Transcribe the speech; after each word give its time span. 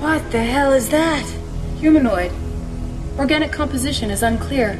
What 0.00 0.30
the 0.30 0.42
hell 0.42 0.72
is 0.72 0.88
that? 0.90 1.24
Humanoid. 1.78 2.32
Organic 3.18 3.50
composition 3.50 4.10
is 4.10 4.22
unclear. 4.22 4.78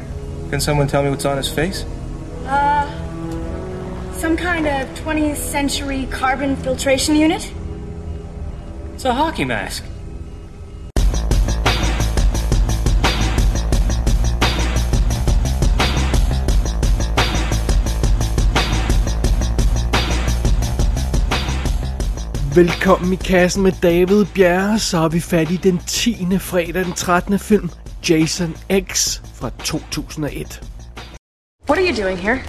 Can 0.49 0.59
someone 0.59 0.87
tell 0.87 1.03
me 1.03 1.09
what's 1.09 1.25
on 1.25 1.37
his 1.37 1.51
face? 1.51 1.85
Uh, 2.45 2.87
some 4.13 4.37
kind 4.37 4.67
of 4.67 4.87
20th 4.99 5.37
century 5.37 6.07
carbon 6.11 6.55
filtration 6.55 7.15
unit? 7.15 7.51
It's 8.93 9.05
a 9.05 9.13
hockey 9.13 9.43
mask. 9.43 9.83
Velkommen 22.57 23.13
i 23.13 23.15
kassen 23.15 23.63
med 23.63 23.71
David 23.71 24.25
Bjerre, 24.33 24.79
så 24.79 24.97
har 24.97 25.09
vi 25.09 25.19
fat 25.19 25.51
i 25.51 25.57
den 25.57 25.77
10. 25.77 26.39
fredag 26.39 26.85
den 26.85 26.93
13. 26.93 27.39
film, 27.39 27.69
Jason 28.09 28.55
X 28.69 29.21
fra 29.33 29.49
2001. 29.49 30.63
What 31.69 31.79
are 31.79 31.87
you 31.87 32.03
doing 32.03 32.17
here? 32.17 32.39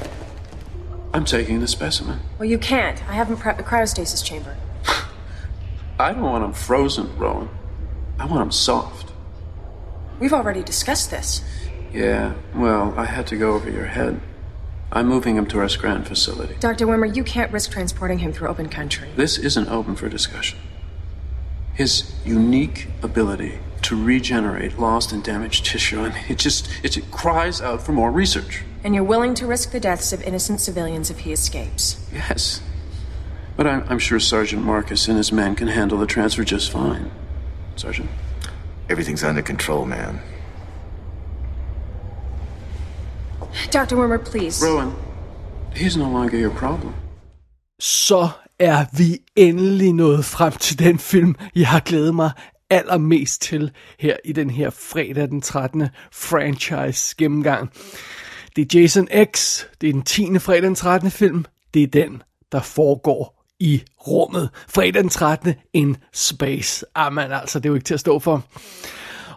I'm 1.15 1.25
taking 1.25 1.59
the 1.59 1.67
specimen. 1.67 2.17
Well, 2.41 2.51
you 2.51 2.59
can't. 2.59 2.97
I 3.11 3.15
haven't 3.23 3.37
prepped 3.37 3.57
the 3.57 3.77
cryostasis 3.77 4.25
chamber. 4.25 4.51
I 6.01 6.13
don't 6.13 6.23
want 6.23 6.45
him 6.45 6.55
frozen, 6.55 7.07
Rowan. 7.19 7.49
I 8.21 8.25
want 8.31 8.43
him 8.43 8.51
soft. 8.51 9.13
We've 10.21 10.37
already 10.37 10.63
discussed 10.63 11.11
this. 11.11 11.43
Yeah, 11.95 12.33
well, 12.55 12.95
I 12.97 13.05
had 13.05 13.27
to 13.27 13.37
go 13.37 13.53
over 13.53 13.71
your 13.71 13.87
head. 13.87 14.21
I'm 14.91 15.07
moving 15.07 15.37
him 15.37 15.47
to 15.47 15.59
our 15.59 15.69
Scranton 15.69 16.05
facility. 16.05 16.55
Dr. 16.61 16.87
Wimmer, 16.87 17.15
you 17.15 17.23
can't 17.23 17.53
risk 17.53 17.71
transporting 17.71 18.19
him 18.21 18.33
through 18.33 18.49
open 18.49 18.69
country. 18.69 19.11
This 19.17 19.37
isn't 19.37 19.69
open 19.69 19.97
for 19.97 20.09
discussion. 20.09 20.59
His 21.75 22.13
unique 22.25 22.89
ability 23.03 23.61
to 23.83 24.03
regenerate 24.03 24.79
lost 24.79 25.13
and 25.13 25.23
damaged 25.23 25.67
tissue, 25.67 26.01
I 26.05 26.09
mean, 26.09 26.25
it 26.29 26.39
just 26.39 26.69
it, 26.83 26.97
it 26.97 27.11
cries 27.11 27.61
out 27.61 27.83
for 27.83 27.93
more 27.93 28.11
research. 28.11 28.63
And 28.83 28.95
you're 28.95 29.05
willing 29.05 29.35
to 29.35 29.47
risk 29.47 29.73
the 29.73 29.81
deaths 29.81 30.13
of 30.13 30.23
innocent 30.23 30.61
civilians 30.61 31.11
if 31.11 31.21
he 31.21 31.33
escapes. 31.33 32.05
Yes. 32.13 32.63
But 33.57 33.67
I'm, 33.67 33.85
I'm 33.89 33.99
sure 33.99 34.21
Sergeant 34.21 34.63
Marcus 34.63 35.09
and 35.09 35.17
his 35.17 35.33
men 35.33 35.57
can 35.57 35.69
handle 35.69 35.99
the 35.99 36.07
transfer 36.07 36.45
just 36.45 36.71
fine. 36.71 37.11
Sergeant? 37.77 38.09
Everything's 38.89 39.25
under 39.25 39.43
control, 39.43 39.85
man. 39.85 40.21
Dr. 43.73 43.97
Wimmer, 43.97 44.19
please. 44.19 44.67
Rowan, 44.67 44.93
he's 45.75 45.99
no 45.99 46.05
longer 46.05 46.41
your 46.41 46.55
problem. 46.55 46.93
Så 47.81 48.29
er 48.59 48.85
vi 48.97 49.19
endelig 49.37 49.93
nået 49.93 50.25
frem 50.25 50.53
til 50.53 50.79
den 50.79 50.99
film, 50.99 51.35
jeg 51.57 51.69
har 51.69 51.81
glædet 51.81 52.15
mig 52.15 52.31
allermest 52.71 53.43
til 53.43 53.71
her 53.99 54.17
i 54.25 54.33
den 54.33 54.51
her 54.51 54.71
fredag 54.71 55.29
den 55.29 55.41
13. 55.41 55.89
franchise 56.13 57.15
gennemgang. 57.19 57.71
Det 58.57 58.75
er 58.75 58.81
Jason 58.81 59.09
X, 59.35 59.63
det 59.81 59.89
er 59.89 59.93
den 59.93 60.03
10. 60.03 60.39
fredag 60.39 60.63
den 60.63 60.75
13. 60.75 61.11
film, 61.11 61.45
det 61.75 61.83
er 61.83 61.87
den, 61.87 62.23
der 62.53 62.61
foregår 62.61 63.45
i 63.61 63.83
rummet. 64.09 64.51
Fredag 64.69 65.03
den 65.03 65.09
13. 65.09 65.55
in 65.73 65.97
space. 66.13 66.87
Amen, 66.95 67.33
altså, 67.33 67.59
det 67.59 67.67
er 67.67 67.71
jo 67.71 67.75
ikke 67.75 67.85
til 67.85 67.95
at 67.95 68.01
stå 68.01 68.19
for. 68.19 68.45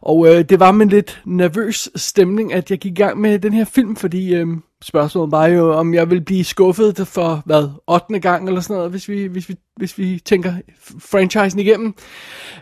Og 0.01 0.27
øh, 0.27 0.45
det 0.49 0.59
var 0.59 0.71
med 0.71 0.85
lidt 0.85 1.21
nervøs 1.25 1.89
stemning, 1.95 2.53
at 2.53 2.71
jeg 2.71 2.79
gik 2.79 2.91
i 2.91 3.01
gang 3.01 3.21
med 3.21 3.39
den 3.39 3.53
her 3.53 3.65
film, 3.65 3.95
fordi 3.95 4.33
øh, 4.33 4.47
spørgsmålet 4.81 5.31
var 5.31 5.45
jo, 5.45 5.73
om 5.73 5.93
jeg 5.93 6.09
ville 6.09 6.23
blive 6.25 6.43
skuffet 6.43 7.07
for, 7.07 7.41
hvad, 7.45 7.69
8. 7.87 8.19
gang 8.19 8.47
eller 8.47 8.61
sådan 8.61 8.75
noget, 8.75 8.91
hvis 8.91 9.09
vi, 9.09 9.25
hvis 9.25 9.49
vi, 9.49 9.55
hvis 9.75 9.97
vi 9.97 10.21
tænker 10.25 10.53
franchisen 10.99 11.59
igennem. 11.59 11.95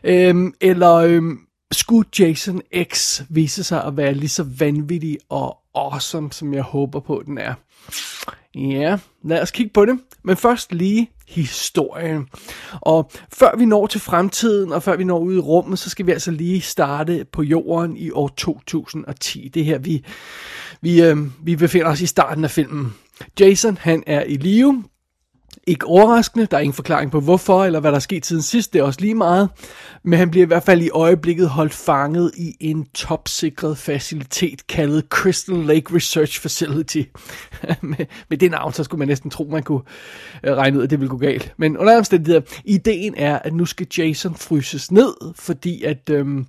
Øh, 0.04 0.36
eller 0.62 0.94
øh, 0.94 1.24
skulle 1.72 2.10
Jason 2.20 2.62
X 2.84 3.22
vise 3.30 3.64
sig 3.64 3.84
at 3.84 3.98
være 3.98 4.14
lige 4.14 4.30
så 4.30 4.46
vanvittig 4.60 5.18
og 5.30 5.58
awesome, 5.76 6.32
som 6.32 6.54
jeg 6.54 6.64
håber 6.64 7.00
på, 7.00 7.24
den 7.26 7.38
er. 7.38 7.54
Ja, 8.60 8.98
lad 9.24 9.42
os 9.42 9.52
kigge 9.52 9.72
på 9.74 9.86
det. 9.86 10.00
Men 10.24 10.38
først 10.38 10.74
lige 10.74 11.10
historien. 11.28 12.28
Og 12.82 13.12
før 13.34 13.56
vi 13.58 13.66
når 13.66 13.88
til 13.88 14.02
fremtiden, 14.02 14.72
og 14.72 14.84
før 14.84 14.96
vi 14.96 15.04
når 15.04 15.20
ud 15.20 15.36
i 15.36 15.40
rummet, 15.40 15.80
så 15.80 15.90
skal 15.90 16.06
vi 16.06 16.12
altså 16.12 16.32
lige 16.32 16.62
starte 16.62 17.26
på 17.32 17.44
jorden 17.44 17.98
i 17.98 18.12
år 18.12 18.28
2010. 18.28 19.52
Det 19.54 19.66
her, 19.66 19.78
vi, 19.78 20.06
vi, 20.82 21.02
øh, 21.02 21.18
vi 21.44 21.56
befinder 21.56 21.88
os 21.88 22.02
i 22.02 22.06
starten 22.06 22.44
af 22.44 22.52
filmen. 22.52 22.94
Jason, 23.40 23.78
han 23.78 24.04
er 24.08 24.24
i 24.24 24.38
live. 24.38 24.84
Ikke 25.70 25.86
overraskende, 25.86 26.46
der 26.46 26.58
er 26.58 26.62
ingen 26.62 26.74
forklaring 26.74 27.12
på 27.12 27.20
hvorfor, 27.20 27.66
eller 27.66 27.80
hvad 27.80 27.92
der 27.92 27.96
er 27.96 28.00
sket 28.00 28.26
siden 28.26 28.42
sidst, 28.42 28.74
det 28.74 28.80
er 28.80 28.84
også 28.84 29.02
lige 29.02 29.16
meget. 29.16 29.50
Men 30.04 30.20
han 30.20 30.32
bliver 30.32 30.46
i 30.46 30.48
hvert 30.48 30.64
fald 30.64 30.82
i 30.82 30.90
øjeblikket 30.90 31.50
holdt 31.50 31.74
fanget 31.74 32.32
i 32.38 32.56
en 32.60 32.86
topsikret 32.94 33.78
facilitet 33.78 34.68
kaldet 34.68 35.04
Crystal 35.10 35.56
Lake 35.56 35.96
Research 35.96 36.42
Facility. 36.42 37.04
med, 37.82 38.06
med 38.30 38.38
det 38.38 38.52
navn, 38.52 38.74
så 38.74 38.84
skulle 38.84 39.00
man 39.00 39.08
næsten 39.08 39.30
tro, 39.30 39.48
man 39.52 39.64
kunne 39.64 39.82
øh, 40.44 40.54
regne 40.54 40.78
ud, 40.78 40.84
at 40.84 40.90
det 40.90 41.00
ville 41.00 41.10
gå 41.10 41.18
galt. 41.18 41.54
Men 41.58 41.78
under 41.78 41.98
omstændigheder, 41.98 42.42
ideen 42.66 43.14
er, 43.18 43.40
at 43.40 43.54
nu 43.54 43.66
skal 43.66 43.88
Jason 43.98 44.36
fryses 44.36 44.92
ned, 44.92 45.14
fordi 45.36 45.84
at... 45.84 46.10
Øhm, 46.10 46.46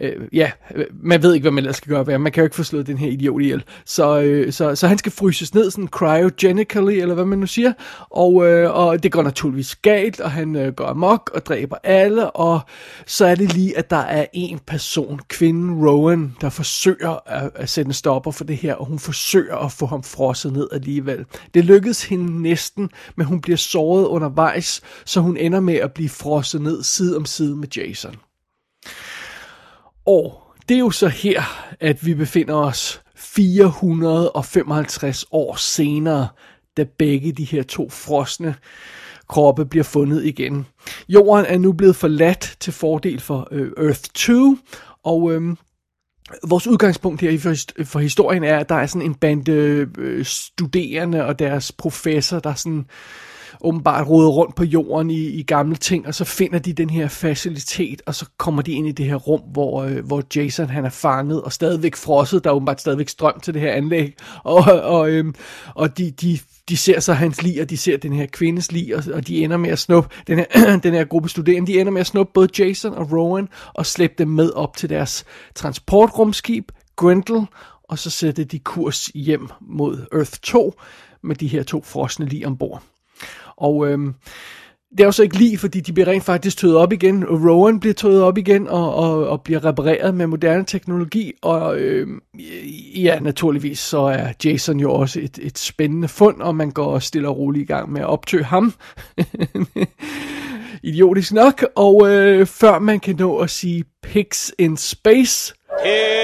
øh, 0.00 0.28
ja, 0.32 0.50
øh, 0.74 0.84
man 1.02 1.22
ved 1.22 1.34
ikke, 1.34 1.44
hvad 1.44 1.52
man 1.52 1.64
ellers 1.64 1.76
skal 1.76 1.90
gøre 1.90 2.06
ved 2.06 2.18
Man 2.18 2.32
kan 2.32 2.40
jo 2.40 2.44
ikke 2.44 2.56
få 2.56 2.62
slået 2.62 2.86
den 2.86 2.98
her 2.98 3.08
idiot 3.08 3.42
ihjel. 3.42 3.64
Så, 3.84 4.20
øh, 4.20 4.52
så, 4.52 4.74
så 4.74 4.88
han 4.88 4.98
skal 4.98 5.12
fryses 5.12 5.54
ned 5.54 5.70
sådan 5.70 5.88
cryogenically, 5.88 6.92
eller 6.92 7.14
hvad 7.14 7.24
man 7.24 7.38
nu 7.38 7.46
siger. 7.46 7.72
Og, 8.10 8.46
øh, 8.48 8.74
og 8.74 9.02
det 9.02 9.12
går 9.12 9.22
naturligvis 9.22 9.76
galt, 9.76 10.20
og 10.20 10.30
han 10.30 10.56
øh, 10.56 10.72
går 10.72 10.86
amok 10.86 11.30
og 11.34 11.46
dræber 11.46 11.76
alle. 11.82 12.30
Og 12.30 12.60
så 13.06 13.26
er 13.26 13.34
det 13.34 13.54
lige, 13.54 13.78
at 13.78 13.90
der 13.90 13.96
er 13.96 14.26
en 14.32 14.58
person, 14.66 15.20
kvinden 15.28 15.88
Rowan, 15.88 16.36
der 16.40 16.50
forsøger 16.50 17.18
at, 17.26 17.50
at 17.54 17.68
sætte 17.68 17.88
en 17.88 17.92
stopper 17.92 18.30
for 18.30 18.44
det 18.44 18.56
her, 18.56 18.74
og 18.74 18.86
hun 18.86 18.98
forsøger 18.98 19.56
at 19.56 19.72
få 19.72 19.86
ham 19.86 20.02
frosset 20.02 20.52
ned 20.52 20.68
alligevel. 20.72 21.24
Det 21.54 21.64
lykkedes 21.64 22.04
hende 22.04 22.42
næsten, 22.42 22.90
men 23.16 23.26
hun 23.26 23.40
bliver 23.40 23.56
såret 23.56 24.06
undervejs, 24.06 24.80
så 25.04 25.20
hun 25.20 25.36
ender 25.36 25.60
med 25.60 25.74
at 25.74 25.92
blive 25.92 26.08
frosset 26.08 26.60
ned 26.60 26.82
side 26.82 27.16
om 27.16 27.24
side 27.24 27.56
med 27.56 27.68
Jason 27.76 28.14
år. 30.08 30.54
det 30.68 30.74
er 30.74 30.78
jo 30.78 30.90
så 30.90 31.08
her, 31.08 31.42
at 31.80 32.06
vi 32.06 32.14
befinder 32.14 32.54
os 32.54 33.02
455 33.16 35.24
år 35.30 35.56
senere, 35.56 36.28
da 36.76 36.84
begge 36.98 37.32
de 37.32 37.44
her 37.44 37.62
to 37.62 37.90
frosne 37.90 38.54
kroppe 39.28 39.66
bliver 39.66 39.84
fundet 39.84 40.24
igen. 40.24 40.66
Jorden 41.08 41.46
er 41.48 41.58
nu 41.58 41.72
blevet 41.72 41.96
forladt 41.96 42.56
til 42.60 42.72
fordel 42.72 43.20
for 43.20 43.48
øh, 43.50 43.70
Earth 43.76 44.00
2, 44.14 44.56
og 45.04 45.32
øh, 45.32 45.56
vores 46.48 46.66
udgangspunkt 46.66 47.20
her 47.20 47.38
for, 47.38 47.84
for 47.84 47.98
historien 47.98 48.44
er, 48.44 48.58
at 48.58 48.68
der 48.68 48.74
er 48.74 48.86
sådan 48.86 49.06
en 49.06 49.14
bande 49.14 49.52
øh, 49.98 50.24
studerende 50.24 51.24
og 51.24 51.38
deres 51.38 51.72
professor, 51.72 52.38
der 52.38 52.54
sådan 52.54 52.86
åbenbart 53.60 54.08
roder 54.08 54.28
rundt 54.28 54.54
på 54.54 54.64
jorden 54.64 55.10
i, 55.10 55.26
i 55.26 55.42
gamle 55.42 55.76
ting, 55.76 56.06
og 56.06 56.14
så 56.14 56.24
finder 56.24 56.58
de 56.58 56.72
den 56.72 56.90
her 56.90 57.08
facilitet, 57.08 58.02
og 58.06 58.14
så 58.14 58.26
kommer 58.38 58.62
de 58.62 58.72
ind 58.72 58.88
i 58.88 58.92
det 58.92 59.06
her 59.06 59.16
rum, 59.16 59.40
hvor, 59.40 59.82
øh, 59.82 60.06
hvor 60.06 60.22
Jason 60.36 60.68
han 60.68 60.84
er 60.84 60.90
fanget, 60.90 61.42
og 61.42 61.52
stadigvæk 61.52 61.96
frosset, 61.96 62.44
der 62.44 62.50
er 62.50 62.54
åbenbart 62.54 62.80
stadigvæk 62.80 63.08
strøm 63.08 63.40
til 63.40 63.54
det 63.54 63.62
her 63.62 63.72
anlæg, 63.72 64.14
og, 64.44 64.64
og, 64.82 65.10
øh, 65.10 65.34
og 65.74 65.98
de, 65.98 66.10
de 66.10 66.38
de 66.68 66.76
ser 66.76 67.00
så 67.00 67.12
hans 67.12 67.42
lig, 67.42 67.62
og 67.62 67.70
de 67.70 67.76
ser 67.76 67.96
den 67.96 68.12
her 68.12 68.26
kvindes 68.26 68.72
lig, 68.72 68.96
og, 68.96 69.04
og 69.14 69.26
de 69.26 69.44
ender 69.44 69.56
med 69.56 69.70
at 69.70 69.78
snuppe, 69.78 70.10
den 70.26 70.38
her, 70.38 70.76
den 70.86 70.94
her 70.94 71.04
gruppe 71.04 71.28
studerende, 71.28 71.72
de 71.72 71.80
ender 71.80 71.92
med 71.92 72.00
at 72.00 72.06
snuppe 72.06 72.32
både 72.34 72.48
Jason 72.58 72.94
og 72.94 73.12
Rowan, 73.12 73.48
og 73.74 73.86
slæbe 73.86 74.14
dem 74.18 74.28
med 74.28 74.50
op 74.50 74.76
til 74.76 74.88
deres 74.88 75.24
transportrumskib, 75.54 76.72
Grendel, 76.96 77.46
og 77.88 77.98
så 77.98 78.10
sætter 78.10 78.44
de 78.44 78.58
kurs 78.58 79.06
hjem 79.14 79.48
mod 79.60 80.06
Earth 80.12 80.38
2, 80.42 80.74
med 81.22 81.36
de 81.36 81.48
her 81.48 81.62
to 81.62 81.82
frosne 81.82 82.26
lig 82.26 82.46
ombord. 82.46 82.82
Og 83.60 83.88
øhm, 83.88 84.14
det 84.90 85.00
er 85.00 85.04
jo 85.04 85.12
så 85.12 85.22
ikke 85.22 85.36
lige, 85.36 85.58
fordi 85.58 85.80
de 85.80 85.92
bliver 85.92 86.08
rent 86.08 86.24
faktisk 86.24 86.58
tøjet 86.58 86.76
op 86.76 86.92
igen. 86.92 87.24
Rowan 87.24 87.80
bliver 87.80 87.94
tøjet 87.94 88.22
op 88.22 88.38
igen 88.38 88.68
og, 88.68 88.94
og, 88.94 89.28
og 89.28 89.42
bliver 89.42 89.64
repareret 89.64 90.14
med 90.14 90.26
moderne 90.26 90.64
teknologi. 90.64 91.32
Og 91.42 91.78
øhm, 91.78 92.20
ja, 92.96 93.18
naturligvis 93.18 93.78
så 93.78 93.98
er 93.98 94.32
Jason 94.44 94.80
jo 94.80 94.92
også 94.92 95.20
et, 95.20 95.38
et 95.42 95.58
spændende 95.58 96.08
fund, 96.08 96.40
og 96.40 96.56
man 96.56 96.70
går 96.70 96.98
stille 96.98 97.28
og 97.28 97.38
roligt 97.38 97.62
i 97.62 97.72
gang 97.72 97.92
med 97.92 98.00
at 98.00 98.06
optøge 98.06 98.44
ham. 98.44 98.74
Idiotisk 100.82 101.32
nok. 101.32 101.64
Og 101.76 102.10
øh, 102.10 102.46
før 102.46 102.78
man 102.78 103.00
kan 103.00 103.16
nå 103.16 103.36
at 103.36 103.50
sige 103.50 103.84
pigs 104.02 104.52
in 104.58 104.76
space... 104.76 105.54
Yeah. 105.86 106.17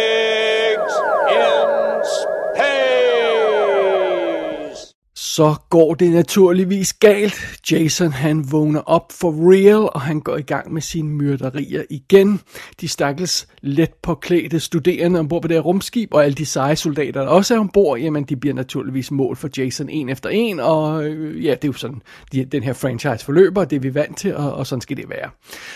Så 5.34 5.54
går 5.70 5.94
det 5.94 6.10
naturligvis 6.10 6.92
galt. 6.92 7.34
Jason 7.70 8.12
han 8.12 8.52
vågner 8.52 8.80
op 8.80 9.12
for 9.12 9.52
real, 9.52 9.88
og 9.94 10.00
han 10.00 10.20
går 10.20 10.36
i 10.36 10.42
gang 10.42 10.72
med 10.72 10.82
sine 10.82 11.08
myrderier 11.08 11.82
igen. 11.90 12.40
De 12.80 12.88
stakkels 12.88 13.48
let 13.60 13.90
påklædte 14.02 14.60
studerende 14.60 15.20
ombord 15.20 15.42
på 15.42 15.48
det 15.48 15.56
her 15.56 15.62
rumskib, 15.62 16.14
og 16.14 16.24
alle 16.24 16.34
de 16.34 16.46
seje 16.46 16.76
soldater, 16.76 17.20
der 17.20 17.28
også 17.28 17.54
er 17.54 17.58
ombord, 17.58 17.98
jamen 17.98 18.24
de 18.24 18.36
bliver 18.36 18.54
naturligvis 18.54 19.10
mål 19.10 19.36
for 19.36 19.48
Jason 19.58 19.88
en 19.88 20.08
efter 20.08 20.28
en, 20.28 20.60
og 20.60 21.04
øh, 21.04 21.44
ja, 21.44 21.50
det 21.50 21.64
er 21.64 21.68
jo 21.68 21.72
sådan, 21.72 22.02
de, 22.32 22.44
den 22.44 22.62
her 22.62 22.72
franchise 22.72 23.24
forløber, 23.24 23.64
det 23.64 23.76
er 23.76 23.80
vi 23.80 23.94
vant 23.94 24.18
til, 24.18 24.36
og, 24.36 24.52
og 24.52 24.66
sådan 24.66 24.80
skal 24.80 24.96
det 24.96 25.08
være. 25.08 25.30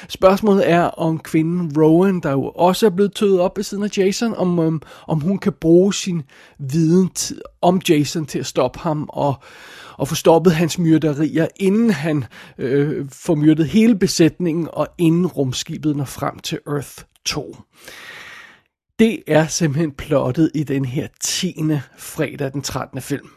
Spørgsmålet 0.09 0.71
er, 0.71 0.83
om 0.83 1.19
kvinden 1.19 1.73
Rowan, 1.77 2.21
der 2.21 2.31
jo 2.31 2.49
også 2.49 2.87
er 2.87 2.91
blevet 2.91 3.15
tøet 3.15 3.41
op 3.41 3.57
ved 3.57 3.65
siden 3.65 3.85
af 3.85 3.99
Jason, 3.99 4.35
om, 4.35 4.59
om, 4.59 4.83
om 5.09 5.21
hun 5.21 5.39
kan 5.39 5.53
bruge 5.53 5.95
sin 5.95 6.23
viden 6.59 7.11
om 7.63 7.81
Jason 7.89 8.27
til 8.27 8.39
at 8.39 8.47
stoppe 8.47 8.79
ham 8.79 9.09
og, 9.09 9.35
og 9.97 10.09
få 10.09 10.15
stoppet 10.15 10.55
hans 10.55 10.79
myrderier, 10.79 11.49
inden 11.57 11.91
han 11.91 12.25
øh, 12.59 13.07
får 13.13 13.35
myrdet 13.35 13.67
hele 13.67 13.95
besætningen 13.95 14.69
og 14.73 14.89
inden 14.99 15.27
rumskibet 15.27 15.97
når 15.97 16.05
frem 16.05 16.39
til 16.39 16.59
Earth 16.67 17.05
2. 17.25 17.57
Det 18.99 19.23
er 19.27 19.47
simpelthen 19.47 19.93
plottet 19.93 20.51
i 20.55 20.63
den 20.63 20.85
her 20.85 21.09
10. 21.21 21.57
fredag 21.99 22.53
den 22.53 22.63
13. 22.63 23.01
film. 23.01 23.29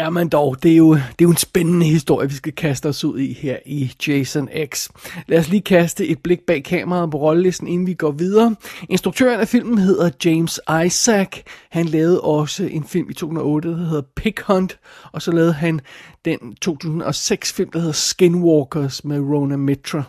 Jamen 0.00 0.28
dog, 0.28 0.62
det 0.62 0.72
er, 0.72 0.76
jo, 0.76 0.94
det 0.94 1.00
er 1.00 1.22
jo 1.22 1.30
en 1.30 1.36
spændende 1.36 1.86
historie, 1.86 2.28
vi 2.28 2.34
skal 2.34 2.52
kaste 2.52 2.88
os 2.88 3.04
ud 3.04 3.18
i 3.18 3.32
her 3.32 3.58
i 3.66 3.92
Jason 4.06 4.48
X. 4.66 4.88
Lad 5.26 5.38
os 5.38 5.48
lige 5.48 5.60
kaste 5.60 6.06
et 6.06 6.18
blik 6.18 6.40
bag 6.46 6.64
kameraet 6.64 7.10
på 7.10 7.18
rollelisten, 7.18 7.68
inden 7.68 7.86
vi 7.86 7.94
går 7.94 8.10
videre. 8.10 8.56
Instruktøren 8.88 9.40
af 9.40 9.48
filmen 9.48 9.78
hedder 9.78 10.10
James 10.24 10.60
Isaac. 10.86 11.28
Han 11.70 11.86
lavede 11.86 12.20
også 12.20 12.64
en 12.64 12.84
film 12.84 13.10
i 13.10 13.14
2008, 13.14 13.68
der 13.68 13.76
hedder 13.76 14.02
Pig 14.16 14.34
Hunt, 14.46 14.78
og 15.12 15.22
så 15.22 15.32
lavede 15.32 15.52
han 15.52 15.80
den 16.24 16.54
2006 16.54 17.52
film, 17.52 17.70
der 17.70 17.78
hedder 17.78 17.92
Skinwalkers 17.92 19.04
med 19.04 19.20
Rona 19.20 19.56
Mitra. 19.56 20.02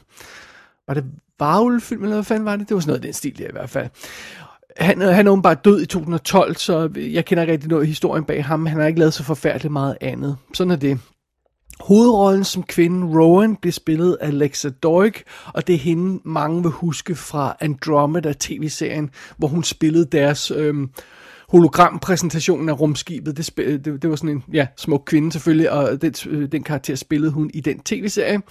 Var 0.87 0.93
det 0.93 1.03
Varulv-film, 1.39 2.03
eller 2.03 2.15
hvad 2.15 2.23
fanden 2.23 2.45
var 2.45 2.55
det? 2.55 2.69
Det 2.69 2.75
var 2.75 2.81
sådan 2.81 2.89
noget 2.89 2.99
af 2.99 3.05
den 3.05 3.13
stil 3.13 3.37
der 3.37 3.47
i 3.47 3.51
hvert 3.51 3.69
fald 3.69 3.89
han, 4.77 5.01
han 5.01 5.27
er 5.27 5.31
åbenbart 5.31 5.65
død 5.65 5.81
i 5.81 5.85
2012, 5.85 6.55
så 6.55 6.89
jeg 6.95 7.25
kender 7.25 7.41
ikke 7.41 7.53
rigtig 7.53 7.69
noget 7.69 7.87
historien 7.87 8.23
bag 8.23 8.45
ham. 8.45 8.65
Han 8.65 8.79
har 8.79 8.87
ikke 8.87 8.99
lavet 8.99 9.13
så 9.13 9.23
forfærdeligt 9.23 9.71
meget 9.71 9.97
andet. 10.01 10.37
Sådan 10.53 10.71
er 10.71 10.75
det. 10.75 10.99
Hovedrollen 11.79 12.43
som 12.43 12.63
kvinden 12.63 13.19
Rowan 13.19 13.55
bliver 13.55 13.71
spillet 13.71 14.17
af 14.21 14.27
Alexa 14.27 14.69
Doig, 14.69 15.13
og 15.53 15.67
det 15.67 15.75
er 15.75 15.79
hende 15.79 16.21
mange 16.25 16.61
vil 16.61 16.71
huske 16.71 17.15
fra 17.15 17.55
Andromeda 17.59 18.33
tv-serien, 18.39 19.09
hvor 19.37 19.47
hun 19.47 19.63
spillede 19.63 20.05
deres 20.05 20.51
øhm, 20.51 20.89
hologrampræsentationen 21.51 22.69
af 22.69 22.79
rumskibet. 22.79 23.37
Det, 23.37 23.57
det, 23.57 24.01
det 24.01 24.09
var 24.09 24.15
sådan 24.15 24.29
en 24.29 24.43
ja, 24.53 24.67
smuk 24.77 25.03
kvinde 25.05 25.31
selvfølgelig, 25.31 25.71
og 25.71 26.01
den, 26.01 26.13
øh, 26.29 26.51
den 26.51 26.63
karakter 26.63 26.95
spillede 26.95 27.31
hun 27.31 27.51
i 27.53 27.61
den 27.61 27.79
tv-serie. 27.79 28.41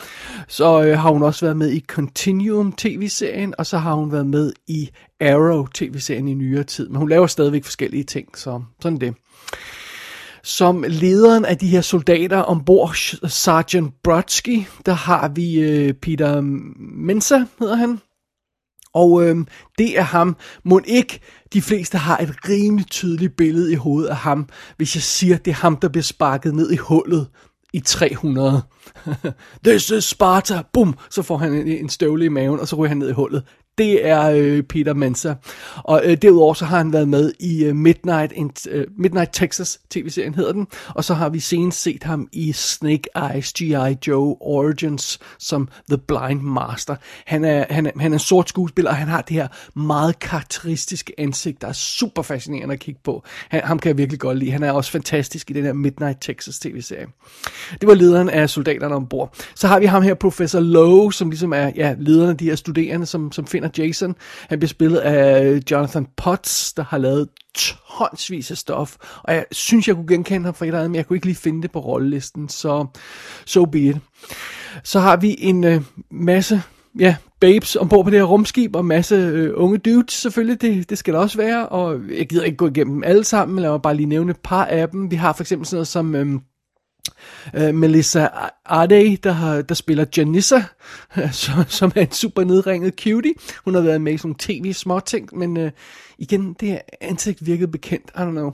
Så 0.49 0.83
øh, 0.83 0.99
har 0.99 1.11
hun 1.11 1.23
også 1.23 1.47
været 1.47 1.57
med 1.57 1.71
i 1.71 1.81
Continuum 1.81 2.73
tv-serien, 2.73 3.55
og 3.59 3.67
så 3.67 3.79
har 3.79 3.95
hun 3.95 4.13
været 4.13 4.27
med 4.27 4.53
i 4.67 4.91
Arrow 5.21 5.67
tv-serien 5.67 6.29
i 6.29 6.35
nyere 6.35 6.65
tid. 6.65 6.89
Men 6.89 6.97
hun 6.97 7.09
laver 7.09 7.27
stadigvæk 7.27 7.65
forskellige 7.65 8.05
ting, 8.05 8.39
så 8.39 8.63
sådan 8.81 9.01
det 9.01 9.15
som 10.43 10.85
lederen 10.89 11.45
af 11.45 11.59
de 11.59 11.69
her 11.69 11.81
soldater 11.81 12.39
ombord, 12.39 12.95
Sergeant 13.29 13.95
Brodsky, 14.03 14.63
der 14.87 14.93
har 14.93 15.29
vi 15.29 15.61
øh, 15.61 15.93
Peter 15.93 16.41
Mensa, 16.81 17.45
hedder 17.59 17.77
han. 17.77 18.01
Og 18.95 19.25
øh, 19.25 19.37
det 19.79 19.99
er 19.99 20.03
ham. 20.03 20.37
Må 20.65 20.81
ikke 20.85 21.21
de 21.53 21.63
fleste 21.63 21.99
har 21.99 22.19
et 22.19 22.35
rimelig 22.49 22.87
tydeligt 22.87 23.37
billede 23.37 23.73
i 23.73 23.75
hovedet 23.75 24.09
af 24.09 24.17
ham, 24.17 24.49
hvis 24.77 24.95
jeg 24.95 25.03
siger, 25.03 25.37
det 25.37 25.51
er 25.51 25.55
ham, 25.55 25.77
der 25.77 25.89
bliver 25.89 26.03
sparket 26.03 26.55
ned 26.55 26.71
i 26.71 26.77
hullet 26.77 27.29
i 27.73 27.81
300. 27.81 28.63
This 29.65 29.91
is 29.91 30.05
Sparta! 30.05 30.63
Bum! 30.73 30.99
Så 31.11 31.23
får 31.23 31.37
han 31.37 31.55
en, 31.55 31.67
en 31.67 31.89
støvle 31.89 32.25
i 32.25 32.29
maven, 32.29 32.61
og 32.61 32.69
så 32.69 32.77
ryger 32.77 32.89
han 32.89 32.97
ned 32.97 33.09
i 33.09 33.13
hullet 33.13 33.45
det 33.81 34.07
er 34.07 34.31
øh, 34.31 34.63
Peter 34.63 34.95
Mensa. 34.95 35.35
Og 35.77 36.03
øh, 36.05 36.17
derudover 36.23 36.55
så 36.55 36.65
har 36.65 36.79
han 36.79 36.93
været 36.93 37.09
med 37.09 37.33
i 37.39 37.65
øh, 37.65 37.77
Midnight, 37.77 38.33
in, 38.33 38.51
øh, 38.71 38.87
Midnight 38.99 39.31
Texas 39.33 39.81
tv-serien 39.91 40.35
hedder 40.35 40.53
den, 40.53 40.67
og 40.89 41.05
så 41.05 41.15
har 41.15 41.29
vi 41.29 41.41
senest 41.41 41.83
set 41.83 42.03
ham 42.03 42.29
i 42.33 42.53
Snake 42.53 43.09
Eyes 43.17 43.53
G.I. 43.53 43.97
Joe 44.07 44.37
Origins 44.41 45.19
som 45.39 45.69
The 45.89 45.99
Blind 45.99 46.41
Master. 46.41 46.97
Han 47.27 47.45
er, 47.45 47.65
han 47.71 47.87
er, 47.87 47.91
han 48.01 48.13
er 48.13 48.17
en 48.17 48.19
sort 48.19 48.49
skuespiller, 48.49 48.91
og 48.91 48.97
han 48.97 49.09
har 49.09 49.21
det 49.21 49.37
her 49.37 49.49
meget 49.79 50.19
karakteristiske 50.19 51.13
ansigt, 51.19 51.61
der 51.61 51.69
er 51.69 51.73
super 51.73 52.23
fascinerende 52.23 52.73
at 52.73 52.81
kigge 52.81 53.01
på. 53.05 53.25
Han, 53.49 53.61
ham 53.65 53.79
kan 53.79 53.89
jeg 53.89 53.99
virkelig 53.99 54.21
godt 54.21 54.39
lide. 54.39 54.51
Han 54.51 54.63
er 54.63 54.73
også 54.73 54.91
fantastisk 54.91 55.51
i 55.51 55.53
den 55.53 55.65
her 55.65 55.73
Midnight 55.73 56.19
Texas 56.21 56.59
tv-serie. 56.59 57.07
Det 57.81 57.89
var 57.89 57.95
lederen 57.95 58.29
af 58.29 58.51
soldaterne 58.51 58.95
ombord. 58.95 59.35
Så 59.55 59.69
har 59.69 59.81
vi 59.81 59.87
ham 59.87 60.03
her, 60.03 60.15
Professor 60.15 60.61
Lowe, 60.61 61.13
som 61.13 61.31
ligesom 61.31 61.53
er 61.53 61.71
ja, 61.77 61.95
lederen 61.99 62.31
af 62.31 62.37
de 62.37 62.45
her 62.45 62.55
studerende, 62.55 63.07
som, 63.07 63.33
som 63.33 63.47
finder 63.47 63.70
Jason. 63.79 64.15
Han 64.49 64.59
bliver 64.59 64.69
spillet 64.69 64.99
af 64.99 65.61
Jonathan 65.71 66.07
Potts, 66.17 66.73
der 66.73 66.85
har 66.85 66.99
lavet 66.99 67.29
tonsvis 67.55 68.51
af 68.51 68.57
stof, 68.57 68.97
og 69.23 69.35
jeg 69.35 69.45
synes, 69.53 69.89
jeg 69.89 69.97
kunne 69.97 70.09
genkende 70.09 70.45
ham 70.45 70.55
fra 70.55 70.65
et 70.65 70.69
eller 70.69 70.79
andet, 70.79 70.91
men 70.91 70.97
jeg 70.97 71.07
kunne 71.07 71.17
ikke 71.17 71.27
lige 71.27 71.37
finde 71.37 71.63
det 71.63 71.71
på 71.71 71.81
rollelisten, 71.81 72.49
så 72.49 72.87
so 73.47 73.65
be 73.65 73.81
it. 73.81 73.97
Så 74.85 75.01
har 75.01 75.17
vi 75.17 75.37
en 75.39 75.65
øh, 75.65 75.83
masse 76.11 76.63
ja, 76.99 77.17
babes 77.41 77.77
ombord 77.77 78.05
på 78.05 78.11
det 78.11 78.19
her 78.19 78.25
rumskib, 78.25 78.77
og 78.77 78.85
masse 78.85 79.15
øh, 79.15 79.53
unge 79.55 79.79
dudes 79.79 80.13
selvfølgelig, 80.13 80.61
det, 80.61 80.91
det 80.91 80.99
skal 80.99 81.15
der 81.15 81.21
også 81.21 81.37
være, 81.37 81.69
og 81.69 82.01
jeg 82.19 82.29
gider 82.29 82.45
ikke 82.45 82.57
gå 82.57 82.69
igennem 82.69 82.95
dem 82.95 83.05
alle 83.05 83.25
sammen, 83.25 83.55
men 83.55 83.63
lad 83.63 83.71
mig 83.71 83.83
bare 83.83 83.97
lige 83.97 84.07
nævne 84.07 84.31
et 84.31 84.41
par 84.45 84.65
af 84.65 84.89
dem. 84.89 85.11
Vi 85.11 85.17
har 85.17 85.33
for 85.33 85.43
eksempel 85.43 85.67
sådan 85.67 85.77
noget 85.77 85.89
som... 85.89 86.15
Øh, 86.15 86.41
Uh, 87.57 87.75
Melissa 87.75 88.29
Ade, 88.67 89.17
der, 89.17 89.33
har, 89.33 89.63
der 89.63 89.75
spiller 89.75 90.05
Janissa, 90.17 90.63
som 91.69 91.93
er 91.95 92.01
en 92.01 92.13
super 92.13 92.45
nedringet 92.45 92.95
cutie. 92.95 93.35
Hun 93.65 93.75
har 93.75 93.81
været 93.81 94.01
med 94.01 94.13
i 94.13 94.19
sådan 94.19 94.35
tv 94.35 94.75
ting, 95.07 95.39
men 95.39 95.57
uh, 95.57 95.71
igen, 96.19 96.57
det 96.61 96.81
ansigt 97.01 97.47
virkede 97.47 97.71
bekendt. 97.71 98.11
I 98.15 98.19
don't 98.19 98.31
know. 98.31 98.53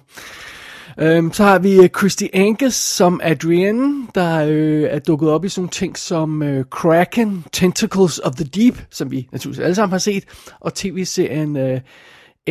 Um, 1.02 1.32
så 1.32 1.44
har 1.44 1.58
vi 1.58 1.88
Christy 1.98 2.24
Angus 2.32 2.74
som 2.74 3.20
Adrienne, 3.22 4.06
der 4.14 4.44
uh, 4.44 4.90
er 4.90 4.98
dukket 4.98 5.28
op 5.28 5.44
i 5.44 5.48
sådan 5.48 5.68
ting 5.68 5.98
som 5.98 6.42
uh, 6.42 6.62
Kraken, 6.70 7.44
Tentacles 7.52 8.18
of 8.18 8.34
the 8.34 8.44
Deep, 8.44 8.82
som 8.90 9.10
vi 9.10 9.28
naturligvis 9.32 9.64
alle 9.64 9.74
sammen 9.74 9.92
har 9.92 9.98
set, 9.98 10.24
og 10.60 10.74
tv-serien 10.74 11.56
uh, 11.56 11.78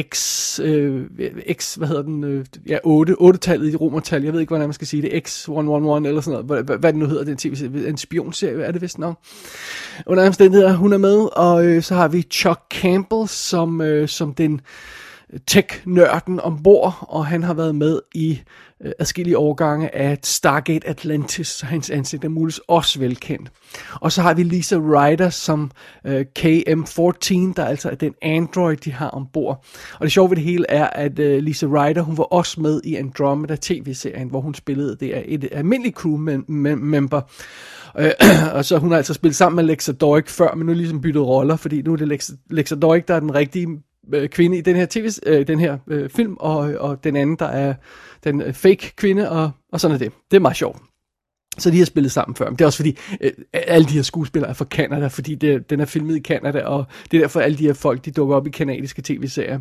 X, 0.02 0.60
øh, 0.60 1.06
X, 1.54 1.76
hvad 1.76 1.88
hedder 1.88 2.02
den, 2.02 2.24
øh, 2.24 2.46
ja, 2.68 2.78
8, 2.84 3.16
8-tallet 3.22 3.74
i 3.74 3.76
romertal, 3.76 4.24
jeg 4.24 4.34
ved 4.34 4.40
ikke, 4.40 4.50
hvordan 4.50 4.68
man 4.68 4.74
skal 4.74 4.88
sige 4.88 5.02
det, 5.02 5.10
X111 5.10 6.08
eller 6.08 6.22
sådan 6.22 6.46
noget, 6.46 6.66
hvad, 6.66 6.78
hvad, 6.78 6.94
det 6.94 7.00
nu 7.00 7.06
hedder, 7.06 7.24
den 7.24 7.38
tv 7.38 7.56
en 7.88 7.98
spionserie, 7.98 8.64
er 8.64 8.72
det 8.72 8.82
vist? 8.82 9.00
Nok. 9.00 9.20
Under 10.06 10.28
omstændigheder, 10.28 10.74
hun 10.74 10.94
er 10.94 10.98
med, 10.98 11.38
og 11.38 11.66
øh, 11.66 11.84
så 11.84 11.96
har 11.96 12.08
vi 12.08 12.22
Chuck 12.22 12.60
Campbell 12.70 13.28
som, 13.28 13.82
øh, 13.82 14.08
som 14.08 14.34
den 14.34 14.62
tech-nørden 15.48 16.40
ombord, 16.40 16.98
og 17.02 17.26
han 17.26 17.44
har 17.44 17.54
været 17.54 17.76
med 17.76 18.02
i 18.14 18.42
øh, 18.84 18.92
adskillige 19.00 19.38
årgange 19.38 19.96
af 19.96 20.18
Stargate 20.24 20.88
Atlantis, 20.88 21.48
så 21.48 21.66
hans 21.66 21.90
ansigt 21.90 22.26
er 22.26 22.30
muligvis 22.30 22.60
også 22.68 23.00
velkendt. 23.00 23.52
Og 24.02 24.12
så 24.12 24.22
har 24.22 24.34
vi 24.34 24.44
Lisa 24.44 24.76
Ryder 24.76 25.30
som 25.30 25.72
øh, 26.06 26.26
KM-14, 26.40 27.54
der 27.56 27.66
altså 27.66 27.90
er 27.90 27.96
den 27.96 28.14
android, 28.22 28.78
de 28.78 28.92
har 28.92 29.10
ombord. 29.10 29.66
Og 30.00 30.04
det 30.04 30.12
sjove 30.12 30.30
ved 30.30 30.36
det 30.36 30.44
hele 30.44 30.66
er, 30.70 30.88
at 30.88 31.20
øh, 31.20 31.44
Lisa 31.44 31.66
Ryder, 31.66 32.02
hun 32.02 32.18
var 32.18 32.24
også 32.24 32.62
med 32.62 32.82
i 32.84 32.96
Andromeda 32.96 33.58
tv-serien, 33.62 34.30
hvor 34.30 34.42
hun 34.42 34.54
spillede 34.54 34.98
det 35.00 35.18
er 35.18 35.22
et 35.26 35.50
almindeligt 35.52 35.96
crew-member. 36.00 37.22
Øh, 38.00 38.12
og 38.56 38.66
så 38.66 38.78
hun 38.78 38.92
har 38.92 38.98
altså 38.98 39.14
spillet 39.14 39.36
sammen 39.36 39.56
med 39.56 39.64
Lexa 39.64 39.92
Doig 39.92 40.24
før, 40.28 40.56
men 40.56 40.66
nu 40.66 40.74
ligesom 40.74 41.02
byttet 41.02 41.24
roller, 41.24 41.56
fordi 41.56 41.82
nu 41.82 41.94
er 41.94 41.98
det 41.98 42.08
Lexa, 42.08 42.34
Lexa 42.50 42.76
Doig, 42.76 43.08
der 43.08 43.16
er 43.16 43.20
den 43.20 43.36
rigtige 43.36 43.68
øh, 44.14 44.30
kvinde 44.30 44.58
i 44.58 44.62
den 44.62 44.76
her, 44.76 44.86
TV, 44.90 45.10
øh, 45.26 45.48
den 45.48 45.60
her 45.60 45.78
øh, 45.88 46.10
film, 46.10 46.38
og, 46.40 46.58
og 46.58 47.04
den 47.04 47.16
anden, 47.16 47.36
der 47.36 47.46
er 47.46 47.74
den 48.24 48.42
øh, 48.42 48.54
fake 48.54 48.94
kvinde, 48.96 49.32
og, 49.32 49.52
og 49.72 49.80
sådan 49.80 49.96
er 49.96 50.00
det. 50.00 50.12
Det 50.32 50.38
er 50.38 50.42
meget 50.42 50.58
sjovt. 50.58 50.78
Så 51.58 51.72
de 51.72 51.78
har 51.78 51.86
spillet 51.86 52.12
sammen 52.12 52.36
før. 52.36 52.46
Men 52.46 52.56
det 52.56 52.62
er 52.62 52.66
også 52.66 52.78
fordi, 52.78 52.98
øh, 53.22 53.32
alle 53.54 53.88
de 53.88 53.94
her 53.94 54.02
skuespillere 54.02 54.50
er 54.50 54.54
fra 54.54 54.66
Canada, 54.66 55.08
fordi 55.08 55.36
det, 55.36 55.70
den 55.70 55.80
er 55.80 55.86
filmet 55.86 56.18
i 56.18 56.22
Canada, 56.22 56.62
og 56.64 56.86
det 57.12 57.18
er 57.18 57.22
derfor, 57.22 57.40
alle 57.40 57.58
de 57.58 57.64
her 57.64 57.74
folk, 57.74 58.06
de 58.06 58.12
dukker 58.12 58.36
op 58.36 58.48
i 58.48 58.50
kanadiske 58.50 59.02
tv-serier. 59.02 59.60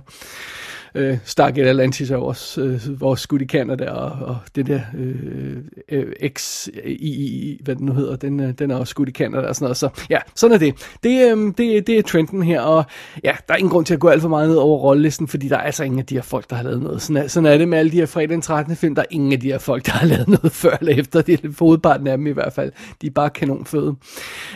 Øh, 0.97 1.19
stak 1.25 1.59
et 1.59 1.67
Atlantis 1.67 2.11
af 2.11 2.21
vores, 2.21 2.59
øh, 2.59 3.01
vores 3.01 3.21
skud 3.21 3.41
i 3.41 3.47
Canada, 3.47 3.91
og, 3.91 4.27
og 4.29 4.37
det 4.57 4.67
der 4.67 4.81
øh, 4.99 5.57
øh, 5.89 6.07
X, 6.29 6.69
I, 6.85 7.61
hvad 7.65 7.77
den 7.77 7.87
nu 7.87 7.93
hedder, 7.93 8.17
den, 8.17 8.41
øh, 8.41 8.53
den 8.59 8.71
er 8.71 8.77
også 8.77 8.91
skudt 8.91 9.09
i 9.09 9.13
Canada 9.13 9.49
og 9.49 9.55
sådan 9.55 9.65
noget. 9.65 9.77
Så 9.77 9.89
ja, 10.11 10.19
sådan 10.35 10.55
er 10.55 10.59
det. 10.59 10.97
Det, 11.03 11.37
øh, 11.37 11.53
det, 11.59 11.87
det 11.87 11.99
er 11.99 12.03
trenden 12.03 12.43
her, 12.43 12.61
og 12.61 12.85
ja, 13.25 13.33
der 13.49 13.55
er 13.55 13.59
ingen 13.59 13.71
grund 13.71 13.87
til 13.87 13.95
at 13.95 14.01
gå 14.01 14.09
alt 14.09 14.23
for 14.23 14.29
meget 14.29 14.49
ned 14.49 14.57
over 14.57 14.79
rollelisten, 14.79 15.29
fordi 15.29 15.49
der 15.49 15.57
er 15.57 15.63
altså 15.63 15.85
ingen 15.85 16.01
af 16.01 16.07
de 16.07 16.15
her 16.15 16.23
folk, 16.23 16.51
der 16.51 16.57
har 16.57 16.63
lavet 16.63 16.83
noget. 16.83 17.03
Sådan 17.03 17.17
er, 17.23 17.27
sådan 17.27 17.47
er 17.47 17.59
det 17.59 17.69
med 17.69 17.79
alle 17.79 17.93
de 17.93 17.97
her 17.97 18.07
fredag 18.07 18.29
den 18.29 18.43
13. 18.43 18.77
film. 18.77 18.95
Der 18.95 19.03
er 19.03 19.07
ingen 19.11 19.33
af 19.33 19.41
de 19.41 19.47
her 19.47 19.59
folk, 19.59 19.87
der 19.87 19.93
har 19.93 20.07
lavet 20.07 20.29
noget 20.29 20.53
før 20.63 20.77
eller 20.81 20.95
efter. 20.95 21.23
Det 21.23 21.45
er 21.45 21.49
hovedparten 21.59 22.07
af 22.07 22.17
dem 22.17 22.27
i 22.27 22.31
hvert 22.33 22.53
fald. 22.53 22.73
De 23.03 23.07
er 23.07 23.11
bare 23.11 23.31
kanonføde. 23.31 23.95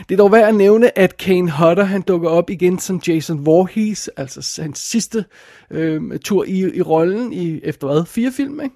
Det 0.09 0.15
er 0.15 0.17
dog 0.17 0.31
værd 0.31 0.47
at 0.47 0.55
nævne, 0.55 0.99
at 0.99 1.17
Kane 1.17 1.51
Hodder, 1.51 1.83
han 1.83 2.01
dukker 2.01 2.29
op 2.29 2.49
igen 2.49 2.79
som 2.79 3.01
Jason 3.07 3.45
Voorhees, 3.45 4.07
altså 4.07 4.61
hans 4.61 4.79
sidste 4.79 5.25
øh, 5.71 6.01
tur 6.29 6.45
i, 6.47 6.77
i 6.77 6.81
rollen 6.81 7.33
i 7.33 7.59
efter 7.63 7.87
hvad, 7.87 8.05
fire 8.05 8.31
film, 8.31 8.61
ikke? 8.61 8.75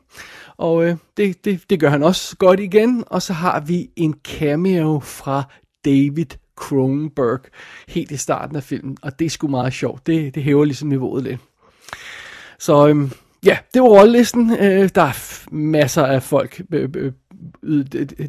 Og 0.57 0.85
øh, 0.85 0.95
det, 1.17 1.45
det, 1.45 1.69
det 1.69 1.79
gør 1.79 1.89
han 1.89 2.03
også 2.03 2.37
godt 2.37 2.59
igen. 2.59 3.03
Og 3.07 3.21
så 3.21 3.33
har 3.33 3.59
vi 3.59 3.89
en 3.95 4.15
cameo 4.23 4.99
fra 4.99 5.43
David 5.85 6.25
Cronenberg 6.55 7.39
helt 7.87 8.11
i 8.11 8.17
starten 8.17 8.55
af 8.55 8.63
filmen. 8.63 8.97
Og 9.01 9.19
det 9.19 9.25
er 9.25 9.29
sgu 9.29 9.47
meget 9.47 9.73
sjovt. 9.73 10.07
Det, 10.07 10.35
det 10.35 10.43
hæver 10.43 10.65
ligesom 10.65 10.89
niveauet 10.89 11.23
lidt. 11.23 11.41
Så 12.59 12.87
øhm, 12.87 13.11
ja, 13.45 13.57
det 13.73 13.81
var 13.81 13.87
rollelisten. 13.87 14.51
Øh, 14.59 14.89
der 14.95 15.01
er 15.01 15.43
masser 15.51 16.05
af 16.05 16.23
folk 16.23 16.61
øh, 16.71 16.89
øh, 16.95 17.11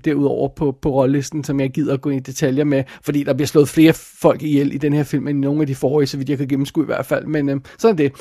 derudover 0.04 0.49
på, 0.49 0.78
på 0.83 0.90
rollelisten, 0.90 1.44
som 1.44 1.61
jeg 1.61 1.71
gider 1.71 1.94
at 1.94 2.00
gå 2.00 2.11
i 2.11 2.18
detaljer 2.18 2.64
med, 2.64 2.85
fordi 3.02 3.23
der 3.23 3.35
bliver 3.35 3.47
slået 3.47 3.68
flere 3.68 3.92
folk 3.92 4.42
ihjel 4.42 4.75
i 4.75 4.78
den 4.78 4.92
her 4.92 5.02
film, 5.02 5.28
end 5.28 5.38
i 5.38 5.40
nogle 5.40 5.61
af 5.61 5.66
de 5.66 5.75
forrige, 5.75 6.06
så 6.06 6.16
vidt 6.16 6.28
jeg 6.28 6.38
kan 6.38 6.49
gennemskue 6.49 6.85
i 6.85 6.87
hvert 6.87 7.06
fald. 7.06 7.26
Men 7.26 7.49
øh, 7.49 7.61
sådan 7.78 7.94
er 7.94 7.97
det. 7.97 8.12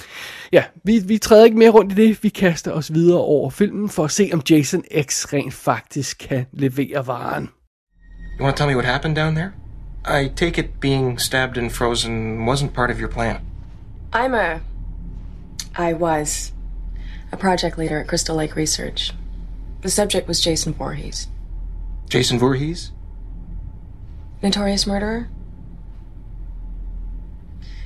Ja, 0.52 0.64
vi, 0.84 1.00
vi 1.06 1.18
træder 1.18 1.46
ikke 1.46 1.58
mere 1.58 1.70
rundt 1.70 1.92
i 1.92 1.96
det. 1.96 2.24
Vi 2.24 2.30
kaster 2.30 2.72
os 2.72 2.94
videre 2.94 3.20
over 3.20 3.50
filmen 3.50 3.90
for 3.90 4.04
at 4.04 4.12
se, 4.12 4.30
om 4.34 4.42
Jason 4.50 4.84
X 5.02 5.34
rent 5.34 5.54
faktisk 5.54 6.18
kan 6.30 6.46
levere 6.52 7.08
varen. 7.08 7.50
You 8.40 8.46
want 8.46 8.58
to 8.58 8.64
tell 8.64 8.70
me 8.70 8.76
what 8.76 8.86
happened 8.86 9.16
down 9.16 9.36
there? 9.36 9.52
I 10.06 10.30
take 10.36 10.58
it 10.58 10.80
being 10.80 11.20
stabbed 11.20 11.58
and 11.58 11.72
frozen 11.72 12.46
wasn't 12.46 12.74
part 12.74 12.92
of 12.92 13.00
your 13.00 13.10
plan. 13.10 13.36
I'm 14.14 14.34
a. 14.34 14.60
I 15.76 15.94
was 15.94 16.54
a 17.32 17.38
project 17.38 17.78
leader 17.78 18.00
at 18.00 18.08
Crystal 18.08 18.36
Lake 18.36 18.56
Research. 18.56 19.14
The 19.84 19.90
subject 19.90 20.30
was 20.30 20.40
Jason 20.40 20.74
Voorhees. 20.74 21.28
Jason 22.08 22.40
Voorhees? 22.40 22.92
Notorious 24.42 24.88
murderer? 24.88 25.28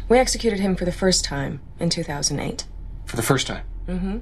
We 0.08 0.20
executed 0.20 0.60
him 0.60 0.75
for 0.75 0.86
the 0.86 0.92
first 0.92 1.25
time 1.25 1.60
in 1.80 1.89
2008. 1.89 2.66
For 3.06 3.16
the 3.16 3.24
first 3.24 3.48
time? 3.48 3.63
Mm-hmm. 3.88 4.18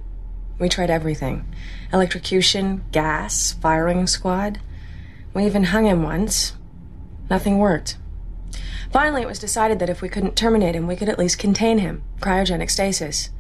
We 0.58 0.70
tried 0.70 0.90
everything. 0.90 1.46
Electrocution, 1.92 2.86
gas, 2.94 3.52
firing 3.62 4.08
squad. 4.08 4.62
We 5.34 5.46
even 5.46 5.66
hung 5.66 5.86
him 5.86 6.02
once. 6.02 6.54
Nothing 7.30 7.58
worked. 7.58 7.98
Finally, 8.90 9.24
it 9.24 9.28
was 9.28 9.40
decided 9.40 9.80
that 9.80 9.90
if 9.90 10.02
we 10.02 10.08
couldn't 10.08 10.38
terminate 10.38 10.76
him, 10.76 10.88
we 10.88 10.96
could 10.96 11.10
at 11.10 11.20
least 11.20 11.40
contain 11.40 11.80
him. 11.80 12.04
Cryogenic 12.22 12.72
stasis. 12.72 13.32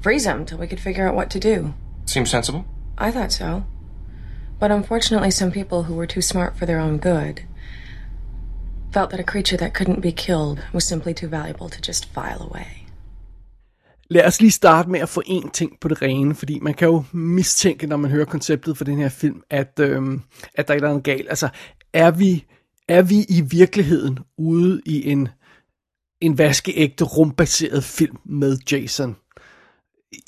Freeze 0.00 0.24
him 0.24 0.46
till 0.46 0.56
we 0.56 0.66
could 0.66 0.80
figure 0.80 1.06
out 1.06 1.14
what 1.14 1.28
to 1.30 1.38
do. 1.38 1.74
Seems 2.06 2.30
sensible. 2.30 2.64
I 2.96 3.10
thought 3.10 3.32
so. 3.32 3.66
But 4.64 4.70
unfortunately, 4.70 5.30
some 5.30 5.50
people 5.50 5.82
who 5.82 5.94
were 5.94 6.06
too 6.06 6.22
smart 6.22 6.56
for 6.56 6.64
their 6.64 6.80
own 6.80 6.96
good 6.98 7.42
felt 8.94 9.10
that 9.10 9.20
a 9.20 9.30
creature 9.32 9.58
that 9.58 9.74
couldn't 9.74 10.00
be 10.00 10.12
killed 10.12 10.58
was 10.72 10.84
simply 10.84 11.12
too 11.14 11.28
valuable 11.28 11.68
to 11.68 11.80
just 11.82 12.06
file 12.14 12.40
away. 12.40 12.86
Lad 14.10 14.26
os 14.26 14.40
lige 14.40 14.50
starte 14.50 14.90
med 14.90 15.00
at 15.00 15.08
få 15.08 15.22
en 15.26 15.50
ting 15.50 15.80
på 15.80 15.88
det 15.88 16.02
rene, 16.02 16.34
fordi 16.34 16.58
man 16.58 16.74
kan 16.74 16.88
jo 16.88 17.04
mistænke, 17.12 17.86
når 17.86 17.96
man 17.96 18.10
hører 18.10 18.24
konceptet 18.24 18.76
for 18.76 18.84
den 18.84 18.98
her 18.98 19.08
film, 19.08 19.42
at, 19.50 19.80
øhm, 19.80 20.22
at 20.54 20.68
der 20.68 20.74
er 20.74 20.80
noget 20.80 21.02
galt. 21.02 21.28
Altså, 21.28 21.48
er 21.92 22.10
vi, 22.10 22.46
er 22.88 23.02
vi 23.02 23.24
i 23.28 23.40
virkeligheden 23.40 24.18
ude 24.38 24.80
i 24.86 25.10
en, 25.10 25.28
en 26.20 26.38
vaskeægte 26.38 27.04
rumbaseret 27.04 27.84
film 27.84 28.16
med 28.24 28.58
Jason? 28.72 29.16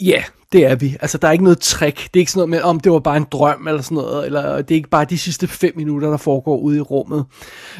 Ja, 0.00 0.24
det 0.52 0.66
er 0.66 0.74
vi. 0.74 0.96
Altså, 1.00 1.18
der 1.18 1.28
er 1.28 1.32
ikke 1.32 1.44
noget 1.44 1.58
trick. 1.58 1.96
Det 1.96 2.16
er 2.16 2.18
ikke 2.20 2.32
sådan 2.32 2.38
noget 2.38 2.50
med, 2.50 2.60
om 2.60 2.80
det 2.80 2.92
var 2.92 2.98
bare 2.98 3.16
en 3.16 3.26
drøm 3.32 3.68
eller 3.68 3.82
sådan 3.82 3.96
noget, 3.96 4.26
eller 4.26 4.56
det 4.62 4.70
er 4.70 4.76
ikke 4.76 4.88
bare 4.88 5.04
de 5.04 5.18
sidste 5.18 5.48
fem 5.48 5.72
minutter, 5.76 6.10
der 6.10 6.16
foregår 6.16 6.58
ude 6.58 6.76
i 6.76 6.80
rummet. 6.80 7.24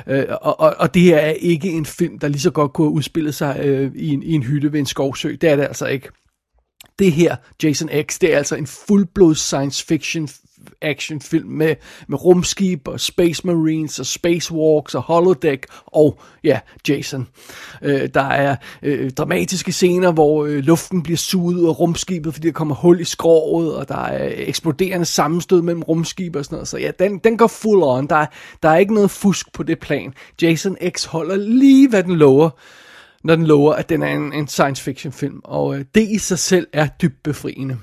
Øh, 0.06 0.24
og, 0.42 0.60
og, 0.60 0.74
og 0.78 0.94
det 0.94 1.02
her 1.02 1.16
er 1.16 1.30
ikke 1.30 1.68
en 1.68 1.86
film, 1.86 2.18
der 2.18 2.28
lige 2.28 2.40
så 2.40 2.50
godt 2.50 2.72
kunne 2.72 2.86
have 2.86 2.94
udspillet 2.94 3.34
sig 3.34 3.60
øh, 3.62 3.92
i, 3.94 4.08
en, 4.08 4.22
i 4.22 4.32
en 4.32 4.42
hytte 4.42 4.72
ved 4.72 4.80
en 4.80 4.86
skovsø. 4.86 5.36
Det 5.40 5.50
er 5.50 5.56
det 5.56 5.62
altså 5.62 5.86
ikke. 5.86 6.08
Det 6.98 7.12
her, 7.12 7.36
Jason 7.62 7.88
X, 8.02 8.18
det 8.18 8.34
er 8.34 8.38
altså 8.38 8.56
en 8.56 8.66
fuldblods 8.66 9.38
science 9.38 9.86
fiction 9.86 10.28
actionfilm 10.82 11.48
med, 11.48 11.74
med 12.08 12.24
rumskib 12.24 12.88
og 12.88 13.00
Space 13.00 13.46
Marines 13.46 13.98
og 13.98 14.06
Spacewalks 14.06 14.94
og 14.94 15.02
Holodeck 15.02 15.66
og 15.86 16.18
ja, 16.44 16.60
Jason. 16.88 17.28
Øh, 17.82 18.08
der 18.14 18.22
er 18.22 18.56
øh, 18.82 19.10
dramatiske 19.10 19.72
scener, 19.72 20.12
hvor 20.12 20.44
øh, 20.44 20.58
luften 20.58 21.02
bliver 21.02 21.16
suget 21.16 21.56
ud 21.56 21.68
af 21.68 21.80
rumskibet, 21.80 22.34
fordi 22.34 22.46
der 22.46 22.52
kommer 22.52 22.74
hul 22.74 23.00
i 23.00 23.04
skroget, 23.04 23.76
og 23.76 23.88
der 23.88 24.04
er 24.04 24.32
eksploderende 24.36 25.06
sammenstød 25.06 25.62
mellem 25.62 25.82
rumskib 25.82 26.36
og 26.36 26.44
sådan 26.44 26.56
noget. 26.56 26.68
Så 26.68 26.78
ja, 26.78 26.90
den, 26.98 27.18
den 27.18 27.36
går 27.36 27.46
full 27.46 27.82
on. 27.82 28.06
Der, 28.06 28.26
der 28.62 28.68
er 28.68 28.76
ikke 28.76 28.94
noget 28.94 29.10
fusk 29.10 29.52
på 29.52 29.62
det 29.62 29.78
plan. 29.78 30.14
Jason 30.42 30.76
X 30.88 31.04
holder 31.04 31.36
lige, 31.36 31.88
hvad 31.88 32.02
den 32.02 32.16
lover 32.16 32.50
når 33.26 33.36
den 33.36 33.46
lover, 33.46 33.74
at 33.74 33.88
den 33.88 34.02
er 34.02 34.14
en, 34.14 34.32
en 34.32 34.48
science 34.48 34.82
fiction 34.82 35.12
film, 35.12 35.40
og 35.44 35.78
øh, 35.78 35.84
det 35.94 36.08
i 36.10 36.18
sig 36.18 36.38
selv 36.38 36.66
er 36.72 36.88
dybt 37.02 37.22
befriende. 37.22 37.78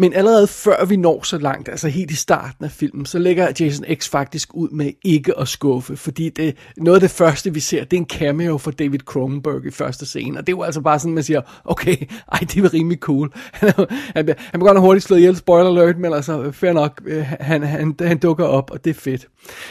Men 0.00 0.12
allerede 0.12 0.46
før 0.46 0.84
vi 0.84 0.96
når 0.96 1.22
så 1.22 1.38
langt, 1.38 1.68
altså 1.68 1.88
helt 1.88 2.10
i 2.10 2.16
starten 2.16 2.64
af 2.64 2.70
filmen, 2.70 3.06
så 3.06 3.18
lægger 3.18 3.52
Jason 3.60 3.84
X 3.94 4.08
faktisk 4.08 4.54
ud 4.54 4.68
med 4.68 4.92
ikke 5.04 5.38
at 5.38 5.48
skuffe, 5.48 5.96
fordi 5.96 6.28
det, 6.28 6.56
noget 6.76 6.96
af 6.96 7.00
det 7.00 7.10
første, 7.10 7.54
vi 7.54 7.60
ser, 7.60 7.84
det 7.84 7.96
er 7.96 8.00
en 8.00 8.06
cameo 8.06 8.58
fra 8.58 8.70
David 8.70 8.98
Cronenberg 8.98 9.66
i 9.66 9.70
første 9.70 10.06
scene, 10.06 10.38
og 10.38 10.46
det 10.46 10.52
er 10.52 10.56
jo 10.56 10.62
altså 10.62 10.80
bare 10.80 10.98
sådan, 10.98 11.14
man 11.14 11.22
siger, 11.22 11.40
okay, 11.64 11.96
ej, 12.32 12.38
det 12.54 12.62
var 12.62 12.74
rimelig 12.74 12.98
cool. 12.98 13.32
Han, 13.52 13.72
han, 14.14 14.34
han 14.38 14.60
godt 14.60 14.80
hurtigt 14.80 15.04
slået 15.04 15.18
ihjel, 15.20 15.36
spoiler 15.36 15.70
alert, 15.70 15.98
men 15.98 16.12
altså, 16.12 16.52
fair 16.52 16.72
nok, 16.72 17.00
øh, 17.06 17.26
han, 17.40 17.62
han, 17.62 17.96
han 18.00 18.18
dukker 18.18 18.44
op, 18.44 18.70
og 18.70 18.84
det 18.84 18.90
er 18.90 18.94
fedt. 18.94 19.28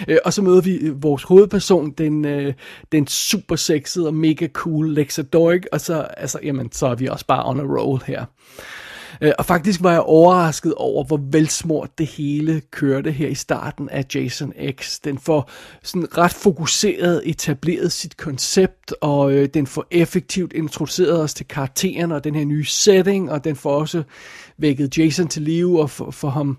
Øh, 0.08 0.18
og 0.26 0.34
så 0.34 0.42
møder 0.42 0.62
vi 0.62 0.76
øh, 0.76 1.04
vores 1.04 1.24
hovedperson, 1.24 1.92
den, 1.92 2.24
den 2.92 3.08
super 3.08 3.56
sexede 3.56 4.08
og 4.08 4.14
mega 4.14 4.48
cool 4.48 4.94
Lexa 4.94 5.22
Doig, 5.22 5.62
og 5.72 5.82
så, 5.82 6.02
altså, 6.02 6.40
jamen, 6.44 6.72
så 6.72 6.88
er 6.88 6.96
vi 6.96 7.08
også 7.08 7.26
bare 7.26 7.50
on 7.50 7.60
a 7.60 7.64
roll 7.64 8.02
her. 8.08 8.26
Øh, 9.22 9.32
og 9.38 9.46
faktisk 9.46 9.84
var 9.84 9.92
jeg 9.92 10.02
overrasket 10.02 10.74
over, 10.74 11.04
hvor 11.04 11.20
velsmurt 11.32 11.90
det 11.98 12.08
hele 12.08 12.62
kørte 12.72 13.12
her 13.12 13.28
i 13.28 13.36
starten 13.36 13.90
af 13.90 14.06
Jason 14.16 14.54
X. 14.82 15.00
Den 15.04 15.20
får 15.20 15.52
sådan 15.84 16.18
ret 16.18 16.34
fokuseret 16.34 17.22
etableret 17.26 17.92
sit 17.92 18.18
koncept, 18.18 18.94
og 19.02 19.34
øh, 19.34 19.50
den 19.54 19.68
får 19.68 19.86
effektivt 19.92 20.54
introduceret 20.54 21.22
os 21.22 21.34
til 21.34 21.48
karakteren 21.48 22.12
og 22.12 22.24
den 22.24 22.36
her 22.36 22.46
nye 22.46 22.66
setting, 22.66 23.32
og 23.32 23.44
den 23.44 23.56
får 23.56 23.80
også 23.80 24.04
vækket 24.58 24.98
Jason 24.98 25.28
til 25.28 25.42
live 25.42 25.82
og 25.82 25.90
for, 25.90 26.12
for 26.12 26.30
ham 26.30 26.58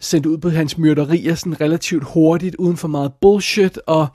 sendt 0.00 0.26
ud 0.26 0.38
på 0.38 0.48
hans 0.48 0.78
myrderier 0.78 1.34
sådan 1.34 1.60
relativt 1.60 2.04
hurtigt, 2.04 2.54
uden 2.54 2.76
for 2.76 2.88
meget 2.88 3.12
bullshit, 3.20 3.78
og 3.86 4.06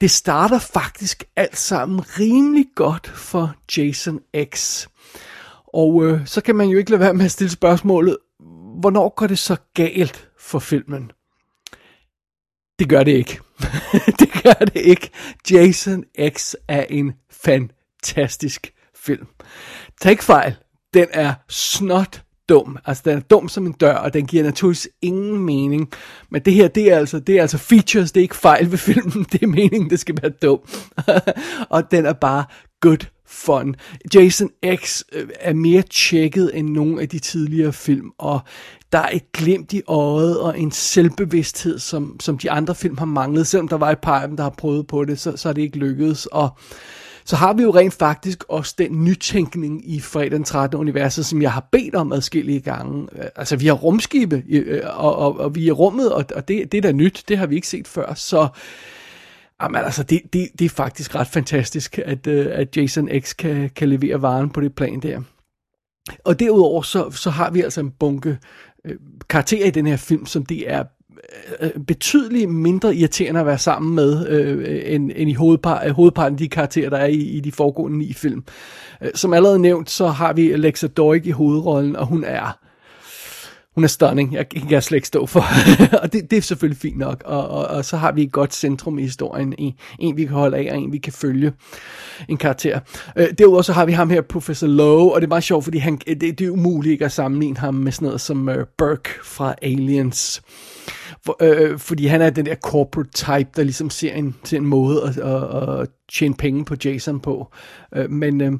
det 0.00 0.10
starter 0.10 0.58
faktisk 0.58 1.24
alt 1.36 1.58
sammen 1.58 2.00
rimelig 2.20 2.66
godt 2.74 3.06
for 3.06 3.54
Jason 3.76 4.20
X. 4.54 4.86
Og 5.74 6.04
øh, 6.04 6.26
så 6.26 6.40
kan 6.40 6.56
man 6.56 6.68
jo 6.68 6.78
ikke 6.78 6.90
lade 6.90 7.00
være 7.00 7.14
med 7.14 7.24
at 7.24 7.30
stille 7.30 7.50
spørgsmålet, 7.50 8.16
hvornår 8.80 9.14
går 9.16 9.26
det 9.26 9.38
så 9.38 9.56
galt 9.74 10.28
for 10.38 10.58
filmen? 10.58 11.10
Det 12.78 12.88
gør 12.88 13.02
det 13.02 13.12
ikke. 13.12 13.40
det 14.20 14.42
gør 14.42 14.64
det 14.64 14.80
ikke. 14.80 15.10
Jason 15.50 16.04
X 16.28 16.54
er 16.68 16.82
en 16.82 17.12
fantastisk 17.30 18.72
film. 18.96 19.26
Tag 20.00 20.10
ikke 20.10 20.24
fejl. 20.24 20.54
Den 20.94 21.06
er 21.12 21.34
snot 21.48 22.22
dum. 22.48 22.78
Altså, 22.84 23.02
den 23.06 23.18
er 23.18 23.20
dum 23.20 23.48
som 23.48 23.66
en 23.66 23.72
dør, 23.72 23.94
og 23.94 24.14
den 24.14 24.26
giver 24.26 24.44
naturligvis 24.44 24.88
ingen 25.02 25.38
mening. 25.38 25.92
Men 26.30 26.42
det 26.42 26.52
her, 26.52 26.68
det 26.68 26.92
er 26.92 26.98
altså, 26.98 27.20
det 27.20 27.36
er 27.36 27.40
altså 27.42 27.58
features, 27.58 28.12
det 28.12 28.20
er 28.20 28.22
ikke 28.22 28.36
fejl 28.36 28.70
ved 28.70 28.78
filmen. 28.78 29.24
Det 29.32 29.42
er 29.42 29.46
meningen, 29.46 29.90
det 29.90 30.00
skal 30.00 30.18
være 30.22 30.32
dum. 30.42 30.60
og 31.74 31.90
den 31.90 32.06
er 32.06 32.12
bare 32.12 32.44
good 32.80 33.06
fun. 33.26 33.76
Jason 34.14 34.50
X 34.76 35.02
øh, 35.12 35.28
er 35.40 35.52
mere 35.52 35.82
tjekket 35.82 36.50
end 36.54 36.68
nogen 36.68 36.98
af 36.98 37.08
de 37.08 37.18
tidligere 37.18 37.72
film, 37.72 38.10
og 38.18 38.40
der 38.92 38.98
er 38.98 39.10
et 39.12 39.32
glimt 39.32 39.72
i 39.72 39.82
øjet 39.86 40.40
og 40.40 40.60
en 40.60 40.70
selvbevidsthed, 40.70 41.78
som, 41.78 42.16
som 42.20 42.38
de 42.38 42.50
andre 42.50 42.74
film 42.74 42.98
har 42.98 43.06
manglet. 43.06 43.46
Selvom 43.46 43.68
der 43.68 43.76
var 43.76 43.90
et 43.90 43.98
par 43.98 44.20
af 44.20 44.28
dem, 44.28 44.36
der 44.36 44.42
har 44.42 44.54
prøvet 44.58 44.86
på 44.86 45.04
det, 45.04 45.20
så, 45.20 45.36
så 45.36 45.48
er 45.48 45.52
det 45.52 45.62
ikke 45.62 45.78
lykkedes. 45.78 46.26
Og 46.26 46.58
så 47.24 47.36
har 47.36 47.52
vi 47.52 47.62
jo 47.62 47.70
rent 47.70 47.94
faktisk 47.94 48.44
også 48.48 48.74
den 48.78 49.04
nytænkning 49.04 49.90
i 49.90 50.00
fredag 50.00 50.30
den 50.30 50.44
13. 50.44 50.80
universet, 50.80 51.26
som 51.26 51.42
jeg 51.42 51.52
har 51.52 51.68
bedt 51.72 51.94
om 51.94 52.12
adskillige 52.12 52.60
gange. 52.60 53.08
Øh, 53.12 53.24
altså, 53.36 53.56
vi 53.56 53.66
har 53.66 53.74
rumskibe, 53.74 54.42
øh, 54.48 54.82
og, 54.84 55.16
og, 55.16 55.40
og 55.40 55.54
vi 55.54 55.68
er 55.68 55.72
rummet, 55.72 56.12
og, 56.12 56.24
og 56.34 56.48
det, 56.48 56.72
det 56.72 56.78
er 56.78 56.82
da 56.82 56.92
nyt, 56.92 57.24
det 57.28 57.38
har 57.38 57.46
vi 57.46 57.54
ikke 57.54 57.68
set 57.68 57.88
før. 57.88 58.14
Så 58.14 58.48
Jamen 59.62 59.84
altså, 59.84 60.02
det, 60.02 60.20
det, 60.32 60.48
det 60.58 60.64
er 60.64 60.68
faktisk 60.68 61.14
ret 61.14 61.26
fantastisk, 61.26 61.98
at, 61.98 62.26
øh, 62.26 62.46
at 62.50 62.76
Jason 62.76 63.08
X 63.20 63.36
kan, 63.36 63.70
kan 63.76 63.88
levere 63.88 64.22
varen 64.22 64.50
på 64.50 64.60
det 64.60 64.74
plan 64.74 65.00
der. 65.00 65.20
Og 66.24 66.40
derudover 66.40 66.82
så, 66.82 67.10
så 67.10 67.30
har 67.30 67.50
vi 67.50 67.60
altså 67.60 67.80
en 67.80 67.90
bunke 67.90 68.38
øh, 68.84 68.96
karakterer 69.28 69.66
i 69.66 69.70
den 69.70 69.86
her 69.86 69.96
film, 69.96 70.26
som 70.26 70.46
det 70.46 70.70
er 70.70 70.84
øh, 71.60 71.70
øh, 71.76 71.84
betydeligt 71.86 72.50
mindre 72.50 72.96
irriterende 72.96 73.40
at 73.40 73.46
være 73.46 73.58
sammen 73.58 73.94
med, 73.94 74.28
øh, 74.28 74.94
end, 74.94 75.10
end 75.16 75.30
i 75.30 75.34
hovedpar, 75.34 75.92
hovedparten 75.92 76.34
af 76.34 76.38
de 76.38 76.48
karakterer, 76.48 76.90
der 76.90 76.98
er 76.98 77.06
i, 77.06 77.20
i 77.20 77.40
de 77.40 77.52
foregående 77.52 77.98
ni 77.98 78.12
film. 78.12 78.44
Som 79.14 79.32
allerede 79.32 79.58
nævnt, 79.58 79.90
så 79.90 80.06
har 80.06 80.32
vi 80.32 80.52
Alexa 80.52 80.86
Doig 80.86 81.26
i 81.26 81.30
hovedrollen, 81.30 81.96
og 81.96 82.06
hun 82.06 82.24
er 82.24 82.58
hun 83.74 83.84
er 83.84 83.88
stunning, 83.88 84.34
jeg 84.34 84.48
kan 84.48 84.70
jeg 84.70 84.82
slet 84.82 84.96
ikke 84.96 85.08
stå 85.08 85.26
for. 85.26 85.44
og 86.02 86.12
det, 86.12 86.30
det 86.30 86.36
er 86.36 86.42
selvfølgelig 86.42 86.80
fint 86.80 86.98
nok. 86.98 87.22
Og, 87.24 87.48
og, 87.48 87.66
og 87.66 87.84
så 87.84 87.96
har 87.96 88.12
vi 88.12 88.22
et 88.22 88.32
godt 88.32 88.54
centrum 88.54 88.98
i 88.98 89.02
historien. 89.02 89.54
En, 89.58 89.74
en 89.98 90.16
vi 90.16 90.24
kan 90.24 90.34
holde 90.34 90.56
af, 90.56 90.72
og 90.72 90.78
en 90.78 90.92
vi 90.92 90.98
kan 90.98 91.12
følge. 91.12 91.52
En 92.28 92.36
karakter. 92.36 92.80
Øh, 93.16 93.28
derudover 93.38 93.62
så 93.62 93.72
har 93.72 93.86
vi 93.86 93.92
ham 93.92 94.10
her, 94.10 94.20
Professor 94.20 94.66
Lowe, 94.66 95.14
og 95.14 95.20
det 95.20 95.26
er 95.26 95.28
meget 95.28 95.44
sjovt, 95.44 95.64
fordi 95.64 95.78
han, 95.78 95.96
det, 96.06 96.20
det 96.20 96.40
er 96.40 96.50
umuligt 96.50 96.92
ikke 96.92 97.04
at 97.04 97.12
sammenligne 97.12 97.56
ham 97.56 97.74
med 97.74 97.92
sådan 97.92 98.06
noget 98.06 98.20
som 98.20 98.48
uh, 98.48 98.54
Burke 98.78 99.10
fra 99.24 99.54
Aliens. 99.62 100.42
For, 101.26 101.36
øh, 101.40 101.70
øh, 101.70 101.78
fordi 101.78 102.06
han 102.06 102.22
er 102.22 102.30
den 102.30 102.46
der 102.46 102.54
corporate 102.54 103.10
type, 103.10 103.50
der 103.56 103.62
ligesom 103.62 103.90
ser 103.90 104.12
en, 104.12 104.36
ser 104.44 104.56
en 104.56 104.66
måde 104.66 105.02
at, 105.02 105.18
at, 105.18 105.80
at 105.80 105.88
tjene 106.12 106.34
penge 106.34 106.64
på 106.64 106.74
Jason 106.84 107.20
på. 107.20 107.52
Øh, 107.96 108.10
men 108.10 108.40
øh, 108.40 108.52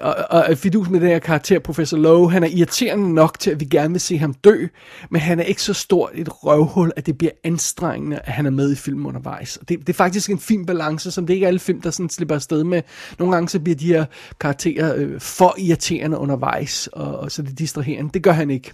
og, 0.00 0.14
og 0.30 0.58
fidus 0.58 0.88
med 0.88 1.00
den 1.00 1.08
her 1.08 1.18
karakter, 1.18 1.58
Professor 1.58 1.96
Lowe, 1.96 2.30
han 2.30 2.44
er 2.44 2.48
irriterende 2.48 3.14
nok 3.14 3.38
til, 3.38 3.50
at 3.50 3.60
vi 3.60 3.64
gerne 3.64 3.90
vil 3.90 4.00
se 4.00 4.18
ham 4.18 4.34
dø, 4.34 4.66
men 5.10 5.20
han 5.20 5.40
er 5.40 5.44
ikke 5.44 5.62
så 5.62 5.72
stort 5.72 6.10
et 6.14 6.44
røvhul, 6.44 6.92
at 6.96 7.06
det 7.06 7.18
bliver 7.18 7.32
anstrengende, 7.44 8.18
at 8.18 8.32
han 8.32 8.46
er 8.46 8.50
med 8.50 8.72
i 8.72 8.74
filmen 8.74 9.06
undervejs. 9.06 9.58
Det, 9.68 9.78
det 9.80 9.88
er 9.88 9.92
faktisk 9.92 10.30
en 10.30 10.38
fin 10.38 10.66
balance, 10.66 11.10
som 11.10 11.26
det 11.26 11.34
ikke 11.34 11.44
er 11.44 11.48
alle 11.48 11.60
film, 11.60 11.80
der 11.80 11.90
sådan 11.90 12.10
slipper 12.10 12.34
afsted 12.34 12.64
med. 12.64 12.82
Nogle 13.18 13.34
gange 13.34 13.48
så 13.48 13.60
bliver 13.60 13.76
de 13.76 13.86
her 13.86 14.04
karakterer 14.40 14.94
øh, 14.96 15.20
for 15.20 15.54
irriterende 15.58 16.18
undervejs, 16.18 16.86
og, 16.92 17.18
og 17.18 17.32
så 17.32 17.42
det 17.42 17.58
distraherende. 17.58 18.10
Det 18.14 18.22
gør 18.22 18.32
han 18.32 18.50
ikke. 18.50 18.72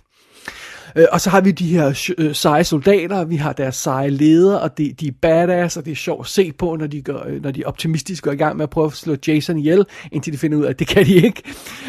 Øh, 0.96 1.06
og 1.12 1.20
så 1.20 1.30
har 1.30 1.40
vi 1.40 1.50
de 1.50 1.66
her 1.66 2.12
øh, 2.18 2.34
seje 2.34 2.64
soldater, 2.64 3.24
vi 3.24 3.36
har 3.36 3.52
deres 3.52 3.76
seje 3.76 4.10
ledere, 4.10 4.60
og 4.60 4.78
de, 4.78 4.92
de 5.00 5.08
er 5.08 5.12
badass, 5.22 5.76
og 5.76 5.84
det 5.84 5.90
er 5.90 5.96
sjovt 5.96 6.20
at 6.20 6.30
se 6.30 6.52
på, 6.52 6.76
når 6.76 6.86
de, 6.86 7.02
gør, 7.02 7.18
øh, 7.28 7.42
når 7.42 7.50
de 7.50 7.64
optimistisk 7.64 8.24
går 8.24 8.32
i 8.32 8.36
gang 8.36 8.56
med 8.56 8.62
at 8.62 8.70
prøve 8.70 8.86
at 8.86 8.92
slå 8.92 9.16
Jason 9.26 9.58
ihjel, 9.58 9.84
indtil 10.12 10.32
de 10.32 10.38
finder 10.38 10.58
ud 10.58 10.64
af, 10.64 10.70
at 10.70 10.78
det 10.78 10.86
kan 10.86 11.06
de 11.06 11.14
ikke. 11.14 11.42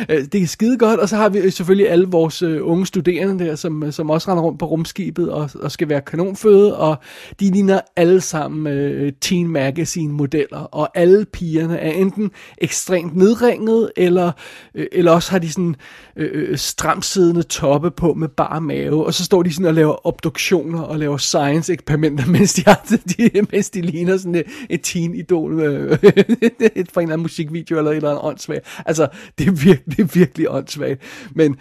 Øh, 0.10 0.26
det 0.32 0.42
er 0.42 0.48
skide 0.48 0.78
godt, 0.78 1.00
og 1.00 1.10
så 1.10 1.16
har 1.16 1.30
vi 1.30 1.40
øh, 1.40 1.52
selvfølgelig 1.52 1.90
alle 1.90 2.08
vores 2.08 2.42
øh, 2.42 2.68
unge 2.68 2.86
studerende 2.86 3.46
der, 3.46 3.56
som, 3.56 3.84
øh, 3.84 3.94
som 3.94 4.10
også 4.10 4.32
render 4.32 4.44
rundt 4.44 4.60
på 4.60 4.66
rumskibet 4.66 5.32
og, 5.32 5.50
og 5.62 5.72
skal 5.72 5.90
være 5.90 6.02
kanonføde, 6.02 6.78
og 6.78 6.96
de 7.40 7.52
ligner 7.52 7.82
alle 7.96 8.22
sammen 8.22 8.74
øh, 8.74 9.14
teen 9.22 9.48
magazine 9.48 10.14
modeller, 10.14 10.60
og 10.60 10.90
alle 10.96 11.26
pigerne 11.26 11.78
er 11.78 11.92
enten 11.92 12.32
ekstremt 12.58 13.16
nedringet, 13.16 13.92
eller, 13.98 14.32
øh, 14.76 14.88
eller 14.92 15.12
også 15.12 15.32
har 15.32 15.40
de 15.40 15.52
sådan 15.52 15.76
øh 16.16 16.58
stramsiddende 16.58 17.44
toppe 17.44 17.92
på 17.92 18.14
med 18.14 18.28
bare 18.28 18.62
mave, 18.62 18.93
lave, 18.94 19.06
og 19.06 19.14
så 19.14 19.24
står 19.26 19.44
de 19.44 19.54
sådan 19.54 19.66
og 19.66 19.74
laver 19.74 20.08
obduktioner 20.08 20.82
og 20.82 21.00
laver 21.00 21.18
science-eksperimenter, 21.18 22.28
mens 22.28 22.54
de, 22.54 22.64
har, 22.66 22.86
de, 23.18 23.30
mens 23.52 23.70
de 23.70 23.82
ligner 23.82 24.18
sådan 24.18 24.36
et, 24.36 24.46
et 24.70 24.82
teen-idol 24.82 25.60
øh, 25.60 26.00
fra 26.00 27.02
en 27.02 27.08
eller 27.08 27.14
anden 27.14 27.22
musikvideo 27.22 27.78
eller 27.78 27.92
et 27.92 27.96
eller 27.96 28.10
andet 28.10 28.24
åndssvagt. 28.24 28.82
Altså, 28.86 29.08
det 29.38 29.48
er, 29.48 29.52
virkelig, 29.52 29.98
det 29.98 30.00
er 30.00 30.08
virkelig 30.14 30.52
åndssvagt. 30.52 31.02
Men 31.36 31.56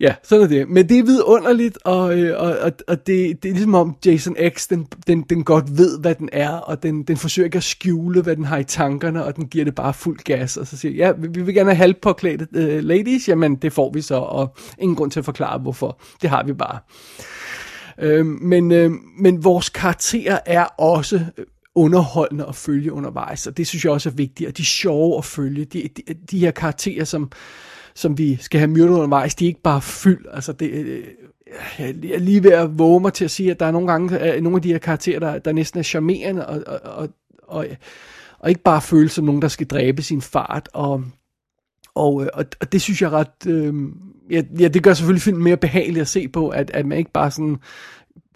ja, 0.00 0.14
sådan 0.22 0.44
er 0.44 0.48
det. 0.48 0.68
Men 0.68 0.88
det 0.88 0.98
er 0.98 1.02
vidunderligt, 1.02 1.78
og, 1.84 2.18
øh, 2.18 2.40
og, 2.40 2.56
og, 2.60 2.72
og 2.88 3.06
det, 3.06 3.42
det 3.42 3.48
er 3.48 3.52
ligesom 3.52 3.74
om 3.74 3.96
Jason 4.06 4.36
X, 4.48 4.68
den, 4.68 4.86
den, 5.06 5.22
den 5.22 5.44
godt 5.44 5.78
ved, 5.78 6.00
hvad 6.00 6.14
den 6.14 6.28
er, 6.32 6.50
og 6.50 6.82
den, 6.82 7.02
den 7.02 7.16
forsøger 7.16 7.44
ikke 7.44 7.56
at 7.56 7.64
skjule, 7.64 8.22
hvad 8.22 8.36
den 8.36 8.44
har 8.44 8.58
i 8.58 8.64
tankerne, 8.64 9.24
og 9.24 9.36
den 9.36 9.46
giver 9.46 9.64
det 9.64 9.74
bare 9.74 9.94
fuld 9.94 10.18
gas, 10.18 10.56
og 10.56 10.66
så 10.66 10.76
siger 10.76 10.94
ja, 10.94 11.12
vi 11.18 11.42
vil 11.42 11.54
gerne 11.54 11.70
have 11.70 11.76
halvpåklædte 11.76 12.46
øh, 12.54 12.84
ladies, 12.84 13.28
jamen 13.28 13.56
det 13.56 13.72
får 13.72 13.92
vi 13.92 14.00
så, 14.00 14.14
og 14.14 14.56
ingen 14.78 14.96
grund 14.96 15.10
til 15.10 15.20
at 15.20 15.24
forklare, 15.24 15.58
hvorfor. 15.58 16.00
Det 16.22 16.30
har 16.30 16.44
vi 16.44 16.52
bare 16.52 16.73
bare. 16.74 18.08
Øh, 18.08 18.26
men, 18.26 18.72
øh, 18.72 18.90
men 19.18 19.44
vores 19.44 19.68
karakterer 19.68 20.38
er 20.46 20.64
også 20.64 21.20
øh, 21.38 21.44
underholdende 21.74 22.46
at 22.48 22.54
følge 22.54 22.92
undervejs, 22.92 23.46
og 23.46 23.56
det 23.56 23.66
synes 23.66 23.84
jeg 23.84 23.92
også 23.92 24.08
er 24.08 24.14
vigtigt, 24.14 24.48
og 24.48 24.56
de 24.56 24.62
er 24.62 24.64
sjove 24.64 25.18
at 25.18 25.24
følge. 25.24 25.64
De, 25.64 25.88
de, 25.96 26.14
de 26.30 26.38
her 26.38 26.50
karakterer, 26.50 27.04
som, 27.04 27.30
som 27.94 28.18
vi 28.18 28.36
skal 28.36 28.58
have 28.60 28.70
myrdet 28.70 28.92
undervejs, 28.94 29.34
de 29.34 29.44
er 29.44 29.48
ikke 29.48 29.62
bare 29.62 29.82
fyld. 29.82 30.26
Altså 30.32 30.52
det, 30.52 30.70
øh, 30.70 31.04
jeg 31.78 31.88
er 32.14 32.18
lige 32.18 32.42
ved 32.42 32.52
at 32.52 32.78
våge 32.78 33.00
mig 33.00 33.12
til 33.12 33.24
at 33.24 33.30
sige, 33.30 33.50
at 33.50 33.60
der 33.60 33.66
er 33.66 33.70
nogle 33.70 33.88
gange 33.88 34.34
øh, 34.34 34.42
nogle 34.42 34.56
af 34.56 34.62
de 34.62 34.72
her 34.72 34.78
karakterer, 34.78 35.18
der, 35.18 35.38
der 35.38 35.52
næsten 35.52 35.78
er 35.78 35.84
charmerende, 35.84 36.46
og, 36.46 36.62
og, 36.66 36.80
og, 36.84 37.08
og, 37.42 37.66
og 38.38 38.48
ikke 38.48 38.62
bare 38.62 38.82
føles 38.82 39.12
som 39.12 39.24
nogen, 39.24 39.42
der 39.42 39.48
skal 39.48 39.66
dræbe 39.66 40.02
sin 40.02 40.22
fart, 40.22 40.68
og 40.72 41.04
og, 41.94 42.14
og, 42.34 42.44
og 42.60 42.72
det 42.72 42.82
synes 42.82 43.02
jeg 43.02 43.12
ret... 43.12 43.46
Øh, 43.46 43.74
ja, 44.30 44.42
ja, 44.60 44.68
det 44.68 44.82
gør 44.82 44.94
selvfølgelig 44.94 45.22
filmen 45.22 45.44
mere 45.44 45.56
behagelig 45.56 46.00
at 46.00 46.08
se 46.08 46.28
på, 46.28 46.48
at, 46.48 46.70
at 46.74 46.86
man 46.86 46.98
ikke 46.98 47.12
bare 47.12 47.30
sådan 47.30 47.56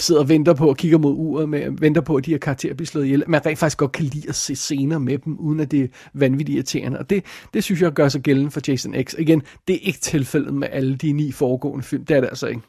sidder 0.00 0.20
og 0.20 0.28
venter 0.28 0.54
på 0.54 0.68
og 0.68 0.76
kigger 0.76 0.98
mod 0.98 1.14
uret, 1.16 1.48
med, 1.48 1.66
venter 1.80 2.00
på, 2.00 2.16
at 2.16 2.26
de 2.26 2.30
her 2.30 2.38
karakterer 2.38 2.74
bliver 2.74 2.86
slået 2.86 3.04
ihjel. 3.04 3.24
Man 3.26 3.46
rent 3.46 3.58
faktisk 3.58 3.78
godt 3.78 3.92
kan 3.92 4.04
lide 4.04 4.28
at 4.28 4.34
se 4.34 4.56
scener 4.56 4.98
med 4.98 5.18
dem, 5.18 5.38
uden 5.38 5.60
at 5.60 5.70
det 5.70 5.82
er 5.82 5.88
vanvittigt 6.14 6.56
irriterende. 6.56 6.98
Og 6.98 7.10
det, 7.10 7.24
det 7.54 7.64
synes 7.64 7.82
jeg 7.82 7.92
gør 7.92 8.08
sig 8.08 8.20
gældende 8.20 8.50
for 8.50 8.60
Jason 8.68 8.94
X. 9.04 9.14
Igen, 9.18 9.42
det 9.68 9.76
er 9.76 9.80
ikke 9.82 9.98
tilfældet 9.98 10.54
med 10.54 10.68
alle 10.72 10.96
de 10.96 11.12
ni 11.12 11.32
foregående 11.32 11.84
film. 11.84 12.04
Det 12.04 12.16
er 12.16 12.20
det 12.20 12.28
altså 12.28 12.46
ikke. 12.46 12.60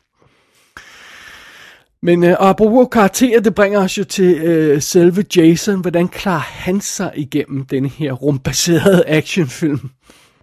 Men 2.02 2.24
øh, 2.24 2.36
og 2.40 2.50
apropos 2.50 2.88
karakterer, 2.92 3.40
det 3.40 3.56
bringer 3.56 3.80
os 3.80 3.98
jo 3.98 4.04
til 4.04 4.38
øh, 4.38 4.82
selve 4.82 5.26
Jason. 5.36 5.82
Hvordan 5.82 6.08
klarer 6.08 6.40
han 6.40 6.82
sig 6.82 7.12
igennem 7.16 7.66
den 7.66 7.86
her 7.86 8.14
rumbaserede 8.14 9.04
actionfilm? 9.08 9.90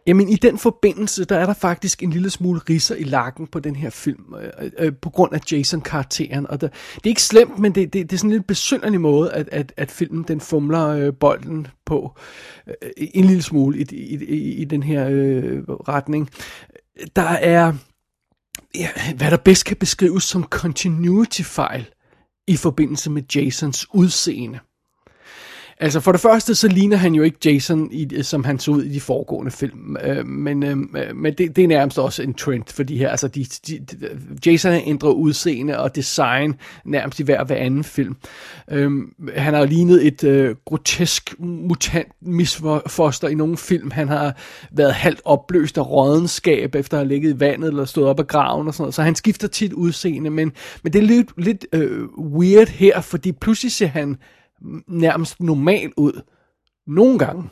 Jamen 0.06 0.28
i 0.28 0.36
den 0.36 0.58
forbindelse, 0.58 1.24
der 1.24 1.38
er 1.38 1.46
der 1.46 1.54
faktisk 1.54 2.02
en 2.02 2.10
lille 2.10 2.30
smule 2.30 2.60
risser 2.70 2.94
i 2.94 3.02
lakken 3.02 3.46
på 3.46 3.60
den 3.60 3.76
her 3.76 3.90
film, 3.90 4.34
øh, 4.34 4.50
øh, 4.58 4.70
øh, 4.78 4.92
på 5.02 5.10
grund 5.10 5.34
af 5.34 5.52
Jason-karakteren. 5.52 6.46
Og 6.46 6.60
der, 6.60 6.68
det 6.94 7.04
er 7.04 7.08
ikke 7.08 7.22
slemt, 7.22 7.58
men 7.58 7.74
det, 7.74 7.92
det, 7.92 8.10
det 8.10 8.16
er 8.16 8.18
sådan 8.18 8.30
en 8.30 8.36
lidt 8.36 8.46
besynderlig 8.46 9.00
måde, 9.00 9.32
at, 9.32 9.48
at, 9.52 9.72
at 9.76 9.90
filmen 9.90 10.24
den 10.28 10.40
fumler 10.40 10.88
øh, 10.88 11.12
bolden 11.20 11.66
på 11.86 12.18
øh, 12.66 12.74
en 12.96 13.24
lille 13.24 13.42
smule 13.42 13.78
i, 13.78 13.84
i, 13.90 14.24
i, 14.24 14.52
i 14.54 14.64
den 14.64 14.82
her 14.82 15.08
øh, 15.10 15.62
retning. 15.68 16.30
Der 17.16 17.22
er, 17.22 17.72
ja, 18.74 18.88
hvad 19.16 19.30
der 19.30 19.36
bedst 19.36 19.64
kan 19.64 19.76
beskrives 19.76 20.24
som 20.24 20.44
continuity-fejl 20.44 21.86
i 22.48 22.56
forbindelse 22.56 23.10
med 23.10 23.22
Jasons 23.34 23.86
udseende. 23.94 24.58
Altså 25.80 26.00
for 26.00 26.12
det 26.12 26.20
første, 26.20 26.54
så 26.54 26.68
ligner 26.68 26.96
han 26.96 27.14
jo 27.14 27.22
ikke 27.22 27.38
Jason, 27.44 27.88
i, 27.92 28.22
som 28.22 28.44
han 28.44 28.58
så 28.58 28.70
ud 28.70 28.82
i 28.82 28.88
de 28.88 29.00
foregående 29.00 29.50
film. 29.50 29.96
Øh, 30.04 30.26
men 30.26 30.62
øh, 30.62 30.76
men 31.14 31.34
det, 31.38 31.56
det 31.56 31.64
er 31.64 31.68
nærmest 31.68 31.98
også 31.98 32.22
en 32.22 32.34
trend 32.34 32.64
for 32.70 32.82
de 32.82 32.98
her. 32.98 33.08
Altså 33.08 33.28
de, 33.28 33.44
de, 33.44 33.78
de, 33.78 34.08
Jason 34.46 34.72
har 34.72 34.82
ændret 34.86 35.12
udseende 35.12 35.78
og 35.78 35.96
design 35.96 36.54
nærmest 36.84 37.20
i 37.20 37.22
hver 37.22 37.44
hver 37.44 37.56
anden 37.56 37.84
film. 37.84 38.16
Øh, 38.70 38.90
han 39.36 39.54
har 39.54 39.64
lignet 39.64 40.06
et 40.06 40.24
øh, 40.24 40.56
grotesk 40.64 41.34
mutant 41.38 42.08
misfoster 42.20 43.28
i 43.28 43.34
nogle 43.34 43.56
film. 43.56 43.90
Han 43.90 44.08
har 44.08 44.36
været 44.72 44.92
halvt 44.92 45.20
opløst 45.24 45.78
af 45.78 45.90
rådenskab 45.90 46.74
efter 46.74 46.96
at 46.96 47.00
have 47.00 47.08
ligget 47.08 47.34
i 47.34 47.40
vandet 47.40 47.68
eller 47.68 47.84
stået 47.84 48.08
op 48.08 48.20
af 48.20 48.26
graven 48.26 48.68
og 48.68 48.74
sådan 48.74 48.82
noget. 48.82 48.94
Så 48.94 49.02
han 49.02 49.14
skifter 49.14 49.48
tit 49.48 49.72
udseende, 49.72 50.30
men, 50.30 50.52
men 50.82 50.92
det 50.92 50.98
er 50.98 51.06
lidt, 51.06 51.28
lidt 51.36 51.66
øh, 51.72 52.08
weird 52.18 52.68
her, 52.68 53.00
fordi 53.00 53.32
pludselig 53.32 53.72
ser 53.72 53.86
han 53.86 54.16
nærmest 54.86 55.40
normal 55.40 55.92
ud. 55.96 56.20
Nogle 56.86 57.18
gange. 57.18 57.48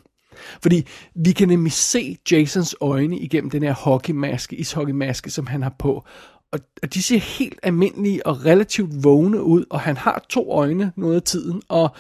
Fordi 0.63 0.87
vi 1.15 1.33
kan 1.33 1.49
nemlig 1.49 1.73
se 1.73 2.19
Jasons 2.31 2.77
øjne 2.81 3.19
igennem 3.19 3.51
den 3.51 3.63
her 3.63 3.75
hockeymaske, 3.75 4.57
ishockeymaske, 4.57 5.31
som 5.31 5.47
han 5.47 5.63
har 5.63 5.75
på. 5.79 6.05
Og, 6.53 6.61
og 6.83 6.95
de 6.95 7.03
ser 7.03 7.19
helt 7.19 7.59
almindelige 7.63 8.27
og 8.27 8.45
relativt 8.45 9.05
vågne 9.05 9.43
ud, 9.43 9.65
og 9.71 9.81
han 9.81 9.97
har 9.97 10.25
to 10.29 10.53
øjne 10.53 10.93
noget 10.97 11.17
af 11.17 11.23
tiden, 11.23 11.63
og 11.69 11.97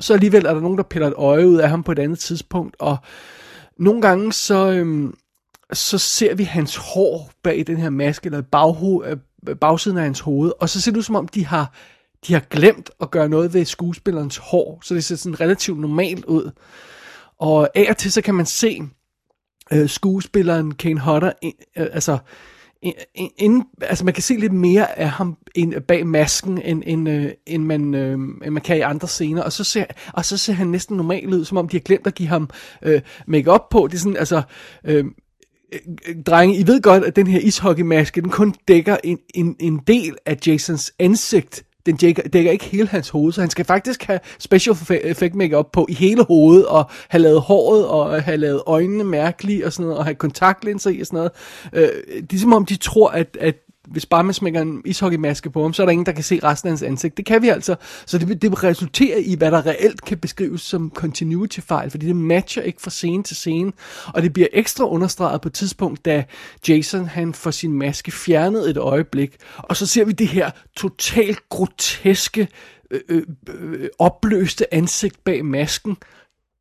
så 0.00 0.14
alligevel 0.14 0.46
er 0.46 0.54
der 0.54 0.60
nogen, 0.60 0.78
der 0.78 0.84
piller 0.84 1.08
et 1.08 1.14
øje 1.16 1.48
ud 1.48 1.56
af 1.56 1.70
ham 1.70 1.82
på 1.82 1.92
et 1.92 1.98
andet 1.98 2.18
tidspunkt, 2.18 2.76
og 2.78 2.96
nogle 3.78 4.02
gange 4.02 4.32
så, 4.32 4.70
øhm, 4.70 5.14
så 5.72 5.98
ser 5.98 6.34
vi 6.34 6.44
hans 6.44 6.76
hår 6.76 7.30
bag 7.42 7.66
den 7.66 7.76
her 7.76 7.90
maske, 7.90 8.26
eller 8.26 8.42
bagho- 8.42 9.06
øh, 9.06 9.56
bagsiden 9.56 9.98
af 9.98 10.04
hans 10.04 10.20
hoved, 10.20 10.52
og 10.60 10.68
så 10.68 10.80
ser 10.80 10.90
det 10.90 10.98
ud 10.98 11.02
som 11.02 11.16
om, 11.16 11.28
de 11.28 11.46
har 11.46 11.72
de 12.26 12.32
har 12.32 12.40
glemt 12.50 12.90
at 13.00 13.10
gøre 13.10 13.28
noget 13.28 13.54
ved 13.54 13.64
skuespillerens 13.64 14.36
hår, 14.36 14.80
så 14.84 14.94
det 14.94 15.04
ser 15.04 15.16
sådan 15.16 15.40
relativt 15.40 15.80
normalt 15.80 16.24
ud. 16.24 16.50
Og 17.38 17.68
af 17.74 17.86
og 17.90 17.96
til 17.96 18.12
så 18.12 18.22
kan 18.22 18.34
man 18.34 18.46
se 18.46 18.82
øh, 19.72 19.88
skuespilleren 19.88 20.74
Kane 20.74 21.00
Hodder, 21.00 21.32
øh, 21.44 21.50
altså, 21.76 22.18
ind, 23.36 23.62
altså 23.80 24.04
man 24.04 24.14
kan 24.14 24.22
se 24.22 24.36
lidt 24.36 24.52
mere 24.52 24.98
af 24.98 25.10
ham 25.10 25.36
ind, 25.54 25.80
bag 25.80 26.06
masken, 26.06 26.62
end, 26.62 26.82
end, 26.86 27.08
øh, 27.08 27.32
end, 27.46 27.64
man, 27.64 27.94
øh, 27.94 28.12
end 28.12 28.50
man 28.50 28.62
kan 28.62 28.76
i 28.76 28.80
andre 28.80 29.08
scener, 29.08 29.42
og 29.42 29.52
så, 29.52 29.64
ser, 29.64 29.84
og 30.12 30.24
så 30.24 30.36
ser 30.36 30.52
han 30.52 30.66
næsten 30.66 30.96
normal 30.96 31.34
ud, 31.34 31.44
som 31.44 31.58
om 31.58 31.68
de 31.68 31.76
har 31.76 31.82
glemt 31.82 32.06
at 32.06 32.14
give 32.14 32.28
ham 32.28 32.50
øh, 32.82 33.00
make 33.26 33.58
på. 33.70 33.86
Det 33.86 33.94
er 33.94 33.98
sådan, 33.98 34.16
altså, 34.16 34.42
øh, 34.84 35.04
øh, 35.72 36.22
drenge, 36.26 36.56
I 36.56 36.66
ved 36.66 36.82
godt, 36.82 37.04
at 37.04 37.16
den 37.16 37.26
her 37.26 37.40
ishockeymaske, 37.40 38.20
den 38.20 38.30
kun 38.30 38.54
dækker 38.68 38.96
en, 39.04 39.18
en, 39.34 39.56
en 39.60 39.80
del 39.86 40.16
af 40.26 40.38
Jasons 40.46 40.92
ansigt, 40.98 41.64
den 41.86 41.96
dækker, 41.96 42.22
dækker 42.28 42.52
ikke 42.52 42.64
hele 42.64 42.88
hans 42.88 43.08
hoved, 43.08 43.32
så 43.32 43.40
han 43.40 43.50
skal 43.50 43.64
faktisk 43.64 44.02
have 44.02 44.20
special 44.38 44.76
effect 44.90 45.34
makeup 45.34 45.72
på 45.72 45.86
i 45.88 45.94
hele 45.94 46.24
hovedet, 46.24 46.66
og 46.66 46.90
have 47.08 47.22
lavet 47.22 47.40
håret, 47.40 47.86
og 47.86 48.22
have 48.22 48.36
lavet 48.36 48.62
øjnene 48.66 49.04
mærkelige, 49.04 49.66
og 49.66 49.72
sådan 49.72 49.84
noget, 49.84 49.98
og 49.98 50.04
have 50.04 50.14
kontaktlinser 50.14 50.90
i, 50.90 51.00
og 51.00 51.06
sådan 51.06 51.16
noget. 51.16 51.32
Øh, 51.72 52.22
det 52.30 52.32
er 52.32 52.40
som 52.40 52.52
om, 52.52 52.66
de 52.66 52.76
tror, 52.76 53.08
at, 53.08 53.36
at 53.40 53.56
hvis 53.88 54.06
bare 54.06 54.24
man 54.24 54.34
smækker 54.34 54.60
en 54.60 54.82
ishockeymaske 54.84 55.50
på 55.50 55.62
ham, 55.62 55.72
så 55.72 55.82
er 55.82 55.86
der 55.86 55.90
ingen, 55.90 56.06
der 56.06 56.12
kan 56.12 56.24
se 56.24 56.40
resten 56.42 56.68
af 56.68 56.70
hans 56.70 56.82
ansigt. 56.82 57.16
Det 57.16 57.26
kan 57.26 57.42
vi 57.42 57.48
altså. 57.48 57.76
Så 58.06 58.18
det, 58.18 58.42
det 58.42 58.62
resulterer 58.64 59.18
i, 59.18 59.34
hvad 59.34 59.50
der 59.50 59.66
reelt 59.66 60.04
kan 60.04 60.18
beskrives 60.18 60.60
som 60.60 60.92
continuity-fejl, 60.94 61.90
fordi 61.90 62.06
det 62.06 62.16
matcher 62.16 62.62
ikke 62.62 62.82
fra 62.82 62.90
scene 62.90 63.22
til 63.22 63.36
scene. 63.36 63.72
Og 64.06 64.22
det 64.22 64.32
bliver 64.32 64.48
ekstra 64.52 64.88
understreget 64.88 65.40
på 65.40 65.48
et 65.48 65.54
tidspunkt, 65.54 66.04
da 66.04 66.24
Jason 66.68 67.06
han 67.06 67.34
får 67.34 67.50
sin 67.50 67.72
maske 67.72 68.12
fjernet 68.12 68.70
et 68.70 68.76
øjeblik, 68.76 69.36
og 69.58 69.76
så 69.76 69.86
ser 69.86 70.04
vi 70.04 70.12
det 70.12 70.28
her 70.28 70.50
totalt 70.76 71.48
groteske, 71.48 72.48
øh, 72.90 73.00
øh, 73.08 73.22
øh, 73.48 73.88
opløste 73.98 74.74
ansigt 74.74 75.24
bag 75.24 75.44
masken. 75.44 75.96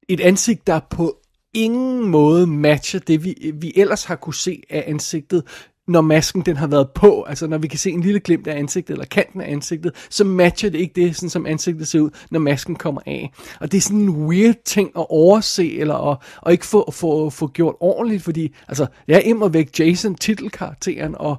Et 0.10 0.20
ansigt, 0.20 0.68
der 0.68 0.80
på 0.90 1.18
ingen 1.54 2.08
måde 2.08 2.48
matcher 2.48 3.00
det, 3.00 3.24
vi, 3.24 3.52
vi 3.54 3.74
ellers 3.76 4.04
har 4.04 4.16
kunne 4.16 4.36
se 4.36 4.64
af 4.70 4.84
ansigtet, 4.88 5.44
når 5.88 6.02
masken 6.02 6.42
den 6.42 6.58
har 6.58 6.68
været 6.68 6.90
på, 6.96 7.24
altså 7.24 7.48
når 7.48 7.58
vi 7.58 7.68
kan 7.68 7.80
se 7.80 7.92
en 7.92 8.02
lille 8.02 8.20
glimt 8.20 8.48
af 8.48 8.60
ansigtet, 8.60 8.94
eller 8.94 9.06
kanten 9.06 9.42
af 9.42 9.52
ansigtet, 9.52 10.08
så 10.10 10.24
matcher 10.24 10.70
det 10.70 10.80
ikke 10.80 11.02
det, 11.02 11.16
sådan 11.16 11.30
som 11.30 11.46
ansigtet 11.46 11.88
ser 11.88 12.00
ud, 12.00 12.10
når 12.32 12.40
masken 12.40 12.76
kommer 12.76 13.02
af. 13.06 13.32
Og 13.60 13.72
det 13.72 13.78
er 13.78 13.82
sådan 13.82 14.00
en 14.00 14.26
weird 14.26 14.56
ting 14.66 14.92
at 14.98 15.06
overse, 15.10 15.78
eller 15.78 16.12
at, 16.12 16.18
at 16.46 16.52
ikke 16.52 16.66
få, 16.66 16.92
få, 16.92 17.30
få 17.30 17.48
gjort 17.48 17.76
ordentligt, 17.80 18.24
fordi, 18.24 18.56
altså, 18.68 18.86
jeg 19.08 19.16
er 19.16 19.30
imod 19.30 19.52
væk 19.52 19.80
Jason, 19.80 20.16
titelkarakteren, 20.16 21.16
og 21.16 21.36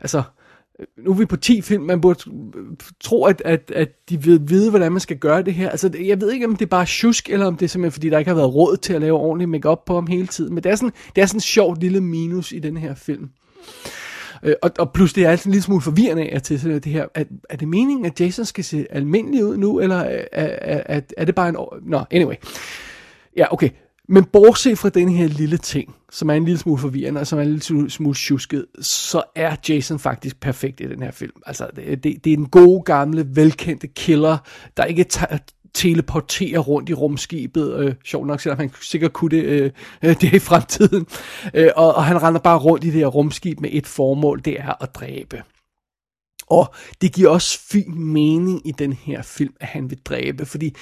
altså, 0.00 0.22
nu 0.98 1.10
er 1.10 1.14
vi 1.14 1.26
på 1.26 1.36
10 1.36 1.62
film, 1.62 1.82
man 1.82 2.00
burde 2.00 2.30
tro, 3.00 3.24
at, 3.24 3.42
at, 3.44 3.72
at 3.74 3.88
de 4.08 4.24
ved 4.24 4.40
vide, 4.40 4.70
hvordan 4.70 4.92
man 4.92 5.00
skal 5.00 5.18
gøre 5.18 5.42
det 5.42 5.54
her. 5.54 5.70
Altså, 5.70 5.90
jeg 6.04 6.20
ved 6.20 6.32
ikke, 6.32 6.46
om 6.46 6.56
det 6.56 6.64
er 6.64 6.70
bare 6.70 6.86
tjusk, 6.86 7.30
eller 7.30 7.46
om 7.46 7.56
det 7.56 7.64
er 7.64 7.68
simpelthen, 7.68 7.92
fordi 7.92 8.10
der 8.10 8.18
ikke 8.18 8.28
har 8.28 8.36
været 8.36 8.54
råd 8.54 8.76
til 8.76 8.92
at 8.92 9.00
lave 9.00 9.18
ordentlig 9.18 9.48
makeup 9.48 9.84
på 9.86 9.94
ham 9.94 10.06
hele 10.06 10.26
tiden. 10.26 10.54
Men 10.54 10.64
det 10.64 10.72
er 10.72 10.76
sådan, 10.76 10.92
det 11.16 11.22
er 11.22 11.26
sådan 11.26 11.36
en 11.36 11.40
sjovt 11.40 11.80
lille 11.80 12.00
minus 12.00 12.52
i 12.52 12.58
den 12.58 12.76
her 12.76 12.94
film. 12.94 13.30
Øh, 14.42 14.54
og, 14.62 14.70
og 14.78 14.92
plus 14.92 15.12
det 15.12 15.24
er 15.24 15.30
altid 15.30 15.46
en 15.46 15.52
lille 15.52 15.62
smule 15.62 15.82
forvirrende 15.82 16.28
at 16.28 16.42
til 16.42 16.64
det 16.64 16.86
her. 16.86 17.06
Er, 17.14 17.24
er 17.50 17.56
det 17.56 17.68
meningen, 17.68 18.06
at 18.06 18.20
Jason 18.20 18.44
skal 18.44 18.64
se 18.64 18.86
almindelig 18.90 19.44
ud 19.44 19.56
nu, 19.56 19.80
eller 19.80 19.96
er, 19.96 20.24
er, 20.32 20.82
er, 20.86 21.00
er 21.16 21.24
det 21.24 21.34
bare 21.34 21.48
en... 21.48 21.54
Nå, 21.54 21.78
no, 21.82 22.04
anyway. 22.10 22.34
Ja, 23.36 23.52
okay. 23.52 23.70
Men 24.08 24.24
bortset 24.24 24.78
fra 24.78 24.88
den 24.88 25.08
her 25.08 25.28
lille 25.28 25.56
ting, 25.56 25.94
som 26.10 26.30
er 26.30 26.34
en 26.34 26.44
lille 26.44 26.58
smule 26.58 26.78
forvirrende, 26.78 27.20
og 27.20 27.26
som 27.26 27.38
er 27.38 27.42
en 27.42 27.48
lille 27.48 27.90
smule 27.90 28.14
tjusket, 28.14 28.66
så 28.80 29.22
er 29.34 29.56
Jason 29.68 29.98
faktisk 29.98 30.40
perfekt 30.40 30.80
i 30.80 30.88
den 30.88 31.02
her 31.02 31.10
film. 31.10 31.32
Altså, 31.46 31.68
det, 31.76 32.04
det, 32.04 32.24
det 32.24 32.32
er 32.32 32.36
en 32.36 32.48
god, 32.48 32.84
gamle, 32.84 33.26
velkendte 33.34 33.86
killer, 33.86 34.38
der 34.76 34.84
ikke 34.84 35.04
tager 35.04 35.38
teleportere 35.74 36.58
rundt 36.58 36.88
i 36.88 36.94
rumskibet. 36.94 37.78
Øh, 37.78 37.94
sjovt 38.04 38.26
nok, 38.26 38.40
selvom 38.40 38.58
han 38.58 38.70
sikkert 38.82 39.12
kunne 39.12 39.36
det, 39.36 39.44
øh, 39.44 39.70
øh 40.02 40.20
det 40.20 40.32
i 40.34 40.38
fremtiden. 40.38 41.06
Øh, 41.54 41.70
og, 41.76 41.94
og 41.94 42.04
han 42.04 42.22
render 42.22 42.40
bare 42.40 42.58
rundt 42.58 42.84
i 42.84 42.86
det 42.86 43.00
her 43.00 43.06
rumskib 43.06 43.60
med 43.60 43.70
et 43.72 43.86
formål, 43.86 44.40
det 44.44 44.60
er 44.60 44.82
at 44.82 44.94
dræbe. 44.94 45.42
Og 46.46 46.74
det 47.00 47.12
giver 47.12 47.30
også 47.30 47.58
fin 47.70 48.04
mening 48.04 48.68
i 48.68 48.72
den 48.72 48.92
her 48.92 49.22
film, 49.22 49.54
at 49.60 49.66
han 49.66 49.90
vil 49.90 49.98
dræbe, 50.04 50.46
fordi 50.46 50.74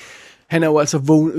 han 0.48 0.62
er 0.62 0.66
jo 0.66 0.78
altså 0.78 0.98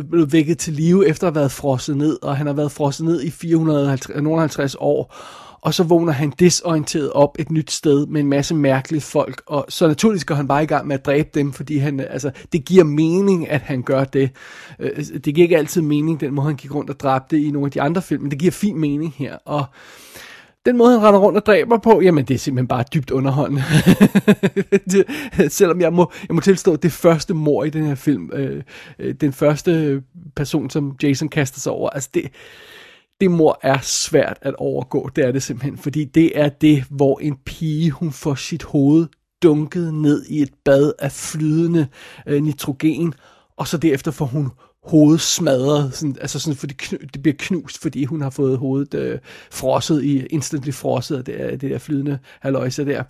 blevet 0.09 0.33
vækket 0.33 0.57
til 0.57 0.73
live 0.73 1.07
efter 1.07 1.27
at 1.27 1.33
have 1.33 1.39
været 1.39 1.51
frosset 1.51 1.97
ned, 1.97 2.17
og 2.21 2.37
han 2.37 2.47
har 2.47 2.53
været 2.53 2.71
frosset 2.71 3.05
ned 3.05 3.23
i 3.23 3.29
450 3.31 4.75
år 4.79 5.15
og 5.62 5.74
så 5.74 5.84
vågner 5.84 6.13
han 6.13 6.34
desorienteret 6.39 7.12
op 7.12 7.36
et 7.39 7.52
nyt 7.52 7.71
sted 7.71 8.06
med 8.06 8.21
en 8.21 8.28
masse 8.28 8.56
mærkelige 8.56 9.02
folk, 9.02 9.41
og 9.45 9.65
så 9.69 9.88
naturligvis 9.88 10.26
går 10.26 10.36
han 10.36 10.47
bare 10.47 10.63
i 10.63 10.65
gang 10.65 10.88
med 10.88 10.95
at 10.95 11.06
dræbe 11.06 11.30
dem, 11.34 11.54
fordi 11.54 11.78
han, 11.78 12.00
altså, 12.00 12.32
det 12.52 12.65
giver 12.65 12.84
mening, 12.84 13.50
at 13.50 13.62
han 13.62 13.82
gør 13.82 14.04
det. 14.04 14.32
Øh, 14.80 14.89
altså, 14.95 15.13
det 15.13 15.36
giver 15.36 15.45
ikke 15.45 15.58
altid 15.58 15.82
mening, 15.82 16.19
den 16.19 16.34
måde 16.34 16.47
han 16.47 16.56
gik 16.56 16.76
rundt 16.76 16.89
og 16.89 17.00
dræbte 17.00 17.41
i 17.41 17.52
nogle 17.52 17.65
af 17.65 17.71
de 17.71 17.82
andre 17.82 18.02
film, 18.02 18.21
men 18.21 18.32
det 18.32 18.39
giver 18.39 18.52
fin 18.52 18.78
mening 18.78 19.13
her, 19.17 19.38
og 19.45 19.65
den 20.65 20.78
måde, 20.78 21.00
han 21.00 21.08
render 21.08 21.19
rundt 21.19 21.38
og 21.38 21.45
dræber 21.45 21.78
på, 21.78 22.02
jamen 22.02 22.26
det 22.26 22.34
er 22.34 22.38
simpelthen 22.38 22.67
bare 22.67 22.84
dybt 22.93 23.12
underholdende. 23.12 23.63
Selvom 25.50 25.82
jeg 25.82 25.93
må, 25.93 26.12
jeg 26.28 26.36
må 26.36 26.41
tilstå, 26.41 26.74
at 26.74 26.84
det 26.84 26.91
første 26.91 27.34
mor 27.34 27.63
i 27.63 27.69
den 27.69 27.86
her 27.86 27.95
film, 27.95 28.30
øh, 28.34 28.63
øh, 29.00 29.13
den 29.13 29.34
første 29.34 30.04
person, 30.36 30.69
som 30.69 30.95
Jason 31.04 31.30
kaster 31.30 31.60
sig 31.60 31.71
over, 31.71 31.89
altså 31.89 32.10
det, 32.13 32.32
det 33.21 33.31
mor 33.31 33.60
er 33.62 33.79
svært 33.81 34.38
at 34.41 34.55
overgå, 34.55 35.10
det 35.15 35.25
er 35.25 35.31
det 35.31 35.43
simpelthen, 35.43 35.77
fordi 35.77 36.05
det 36.05 36.39
er 36.39 36.49
det, 36.49 36.84
hvor 36.89 37.19
en 37.19 37.38
pige, 37.45 37.91
hun 37.91 38.12
får 38.12 38.36
sit 38.36 38.63
hoved 38.63 39.07
dunket 39.43 39.93
ned 39.93 40.25
i 40.25 40.41
et 40.41 40.53
bad 40.65 40.93
af 40.99 41.12
flydende 41.12 41.88
øh, 42.27 42.43
nitrogen, 42.43 43.13
og 43.57 43.67
så 43.67 43.77
derefter 43.77 44.12
får 44.12 44.25
hun 44.25 44.51
hovedet 44.84 45.21
smadret, 45.21 45.93
sådan, 45.93 46.15
altså 46.21 46.39
sådan, 46.39 46.57
fordi 46.57 46.73
det, 46.91 47.13
det 47.13 47.21
bliver 47.21 47.36
knust, 47.39 47.81
fordi 47.81 48.05
hun 48.05 48.21
har 48.21 48.29
fået 48.29 48.57
hovedet 48.57 48.93
øh, 48.93 49.19
frosset 49.51 50.03
i, 50.03 50.25
instantly 50.25 50.71
frosset 50.71 51.17
af 51.17 51.25
det, 51.25 51.62
det 51.62 51.71
der 51.71 51.77
flydende 51.77 52.19
haløjse 52.39 52.86
der. 52.86 53.03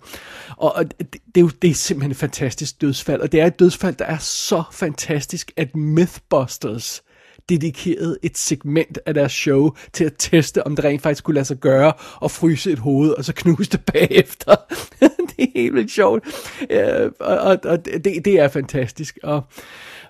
Og, 0.56 0.74
og 0.74 0.84
det, 0.84 1.12
det, 1.12 1.36
er 1.36 1.40
jo 1.40 1.48
det 1.62 1.70
er 1.70 1.74
simpelthen 1.74 2.10
et 2.10 2.16
fantastisk 2.16 2.80
dødsfald, 2.80 3.20
og 3.20 3.32
det 3.32 3.40
er 3.40 3.46
et 3.46 3.58
dødsfald, 3.58 3.96
der 3.96 4.04
er 4.04 4.18
så 4.18 4.62
fantastisk, 4.72 5.52
at 5.56 5.76
Mythbusters 5.76 7.02
dedikeret 7.48 8.18
et 8.22 8.38
segment 8.38 8.98
af 9.06 9.14
deres 9.14 9.32
show 9.32 9.70
til 9.92 10.04
at 10.04 10.12
teste, 10.18 10.66
om 10.66 10.76
det 10.76 10.84
rent 10.84 11.02
faktisk 11.02 11.24
kunne 11.24 11.34
lade 11.34 11.44
sig 11.44 11.56
gøre 11.56 11.92
at 12.24 12.30
fryse 12.30 12.72
et 12.72 12.78
hoved, 12.78 13.10
og 13.10 13.24
så 13.24 13.32
knuse 13.32 13.70
det 13.70 13.80
bagefter. 13.92 14.54
det 15.00 15.38
er 15.38 15.46
helt 15.54 15.74
vildt 15.74 15.90
sjovt. 15.90 16.24
Ja, 16.70 17.06
og, 17.20 17.38
og, 17.38 17.58
og 17.64 17.84
det, 17.84 18.24
det 18.24 18.40
er 18.40 18.48
fantastisk. 18.48 19.18
Og, 19.22 19.44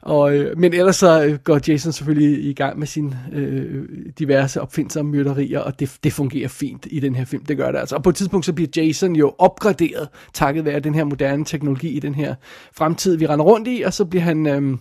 og, 0.03 0.35
øh, 0.37 0.59
men 0.59 0.75
ellers 0.75 0.97
så 0.97 1.25
øh, 1.25 1.39
går 1.39 1.61
Jason 1.69 1.93
selvfølgelig 1.93 2.45
i 2.45 2.53
gang 2.53 2.79
med 2.79 2.87
sine 2.87 3.19
øh, 3.33 3.85
diverse 4.19 4.61
opfindsomme 4.61 5.13
myrderier, 5.13 5.61
og 5.61 5.81
det, 5.81 5.97
det 6.05 6.13
fungerer 6.13 6.49
fint 6.49 6.87
i 6.91 7.01
den 7.01 7.15
her 7.15 7.25
film. 7.25 7.45
Det 7.45 7.57
gør 7.57 7.73
det 7.73 7.79
altså. 7.79 7.97
Og 7.97 8.03
på 8.03 8.11
et 8.11 8.17
tidspunkt 8.17 8.47
så 8.47 8.53
bliver 8.53 8.69
Jason 8.77 9.17
jo 9.17 9.35
opgraderet, 9.39 10.09
takket 10.33 10.65
være 10.65 10.81
den 10.81 10.95
her 10.95 11.05
moderne 11.05 11.45
teknologi 11.45 11.89
i 11.89 11.99
den 11.99 12.15
her 12.15 12.35
fremtid, 12.73 13.17
vi 13.17 13.27
render 13.27 13.45
rundt 13.45 13.69
i, 13.69 13.83
og 13.83 13.93
så 13.93 14.05
bliver 14.05 14.23
han... 14.23 14.47
Øh, 14.47 14.79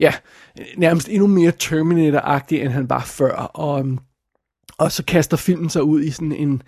ja, 0.00 0.14
nærmest 0.76 1.08
endnu 1.08 1.26
mere 1.26 1.52
Terminator-agtig, 1.62 2.60
end 2.60 2.68
han 2.68 2.90
var 2.90 3.04
før. 3.04 3.32
Og, 3.34 3.78
øhm, 3.78 3.98
og 4.78 4.92
så 4.92 5.04
kaster 5.04 5.36
filmen 5.36 5.70
sig 5.70 5.82
ud 5.82 6.02
i 6.02 6.10
sådan 6.10 6.32
en, 6.32 6.62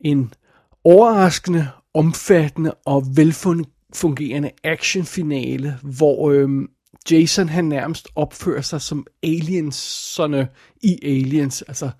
en 0.00 0.34
overraskende, 0.84 1.68
omfattende 1.94 2.74
og 2.86 3.04
velfungerende 3.16 4.50
actionfinale, 4.64 5.78
hvor 5.82 6.30
øhm, 6.30 6.68
Jason 7.10 7.48
han 7.48 7.64
nærmest 7.64 8.08
opfører 8.16 8.60
sig 8.60 8.80
som 8.80 9.06
alienserne 9.22 10.48
i 10.82 10.98
Aliens. 11.02 11.62
Altså, 11.62 11.90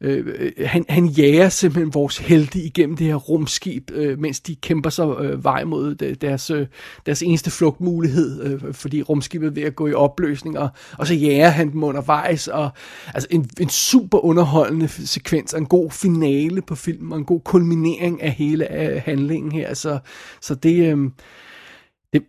Øh, 0.00 0.26
øh, 0.26 0.52
han, 0.66 0.84
han 0.88 1.06
jager 1.06 1.48
simpelthen 1.48 1.94
vores 1.94 2.18
helte 2.18 2.58
igennem 2.58 2.96
det 2.96 3.06
her 3.06 3.14
rumskib, 3.14 3.90
øh, 3.94 4.18
mens 4.18 4.40
de 4.40 4.56
kæmper 4.56 4.90
sig 4.90 5.08
øh, 5.20 5.44
vej 5.44 5.64
mod 5.64 5.94
deres, 6.14 6.50
øh, 6.50 6.66
deres 7.06 7.22
eneste 7.22 7.50
flugtmulighed, 7.50 8.44
øh, 8.44 8.74
fordi 8.74 9.02
rumskibet 9.02 9.46
er 9.46 9.50
ved 9.50 9.62
at 9.62 9.76
gå 9.76 9.86
i 9.86 9.92
opløsning, 9.92 10.58
og, 10.58 10.68
og 10.98 11.06
så 11.06 11.14
jager 11.14 11.48
han 11.48 11.72
dem 11.72 11.84
undervejs, 11.84 12.48
og 12.48 12.70
altså 13.14 13.28
en, 13.30 13.50
en 13.60 13.68
super 13.68 14.24
underholdende 14.24 14.88
sekvens, 14.88 15.52
og 15.52 15.60
en 15.60 15.66
god 15.66 15.90
finale 15.90 16.62
på 16.62 16.74
filmen, 16.74 17.12
og 17.12 17.18
en 17.18 17.24
god 17.24 17.40
kulminering 17.40 18.22
af 18.22 18.32
hele 18.32 18.66
af 18.66 19.00
handlingen 19.00 19.52
her, 19.52 19.74
så, 19.74 19.98
så 20.40 20.54
det... 20.54 20.96
Øh, 20.96 21.10
det, 22.12 22.22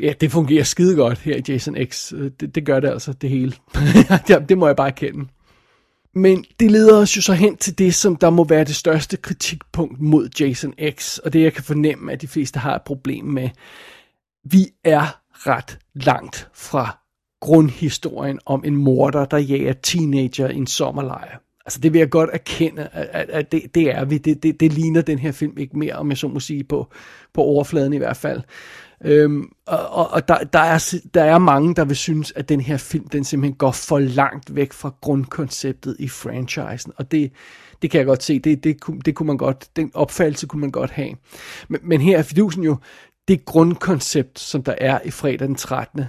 ja, 0.00 0.12
det 0.20 0.32
fungerer 0.32 0.64
skide 0.64 0.96
godt 0.96 1.18
her 1.18 1.36
i 1.36 1.42
Jason 1.48 1.76
X. 1.84 2.12
Øh, 2.12 2.30
det, 2.40 2.54
det 2.54 2.66
gør 2.66 2.80
det 2.80 2.88
altså, 2.88 3.12
det 3.12 3.30
hele. 3.30 3.52
det 4.48 4.58
må 4.58 4.66
jeg 4.66 4.76
bare 4.76 4.88
erkende. 4.88 5.26
Men 6.14 6.44
det 6.60 6.70
leder 6.70 6.96
os 6.96 7.16
jo 7.16 7.22
så 7.22 7.32
hen 7.32 7.56
til 7.56 7.78
det, 7.78 7.94
som 7.94 8.16
der 8.16 8.30
må 8.30 8.44
være 8.44 8.64
det 8.64 8.74
største 8.74 9.16
kritikpunkt 9.16 10.00
mod 10.00 10.28
Jason 10.40 10.74
X, 10.90 11.18
og 11.18 11.32
det 11.32 11.42
jeg 11.42 11.52
kan 11.52 11.64
fornemme, 11.64 12.12
at 12.12 12.22
de 12.22 12.28
fleste 12.28 12.58
har 12.58 12.74
et 12.74 12.82
problem 12.82 13.24
med. 13.24 13.48
Vi 14.44 14.66
er 14.84 15.20
ret 15.32 15.78
langt 15.94 16.48
fra 16.54 16.98
grundhistorien 17.40 18.38
om 18.46 18.64
en 18.64 18.76
morder, 18.76 19.24
der 19.24 19.38
jager 19.38 19.72
teenager 19.72 20.48
i 20.48 20.56
en 20.56 20.66
sommerlejr. 20.66 21.38
Altså 21.66 21.80
det 21.80 21.92
vil 21.92 21.98
jeg 21.98 22.10
godt 22.10 22.30
erkende, 22.32 22.88
at, 22.92 23.30
at 23.30 23.52
det, 23.52 23.74
det 23.74 23.90
er 23.90 24.04
vi. 24.04 24.18
Det, 24.18 24.42
det, 24.42 24.60
det 24.60 24.72
ligner 24.72 25.02
den 25.02 25.18
her 25.18 25.32
film 25.32 25.58
ikke 25.58 25.78
mere, 25.78 25.94
om 25.94 26.10
jeg 26.10 26.18
så 26.18 26.28
må 26.28 26.40
sige, 26.40 26.64
på, 26.64 26.92
på 27.34 27.42
overfladen 27.42 27.92
i 27.92 27.96
hvert 27.96 28.16
fald. 28.16 28.42
Øhm, 29.04 29.52
og 29.66 30.10
og 30.10 30.28
der, 30.28 30.38
der, 30.38 30.58
er, 30.58 30.94
der 31.14 31.22
er 31.22 31.38
mange, 31.38 31.74
der 31.74 31.84
vil 31.84 31.96
synes, 31.96 32.32
at 32.36 32.48
den 32.48 32.60
her 32.60 32.76
film, 32.76 33.08
den 33.08 33.24
simpelthen 33.24 33.56
går 33.56 33.70
for 33.70 33.98
langt 33.98 34.54
væk 34.54 34.72
fra 34.72 34.94
grundkonceptet 35.00 35.96
i 35.98 36.08
franchisen, 36.08 36.92
og 36.96 37.10
det, 37.10 37.32
det 37.82 37.90
kan 37.90 37.98
jeg 37.98 38.06
godt 38.06 38.22
se, 38.22 38.38
det, 38.38 38.64
det, 38.64 38.76
det 39.04 39.14
kunne 39.14 39.26
man 39.26 39.36
godt, 39.36 39.68
den 39.76 39.90
opfattelse 39.94 40.46
kunne 40.46 40.60
man 40.60 40.70
godt 40.70 40.90
have. 40.90 41.14
Men, 41.68 41.80
men 41.82 42.00
her 42.00 42.18
er 42.18 42.22
fidusen 42.22 42.64
jo, 42.64 42.76
det 43.28 43.44
grundkoncept, 43.44 44.38
som 44.38 44.62
der 44.62 44.74
er 44.78 44.98
i 45.04 45.10
fredag 45.10 45.48
den 45.48 45.54
13. 45.54 46.04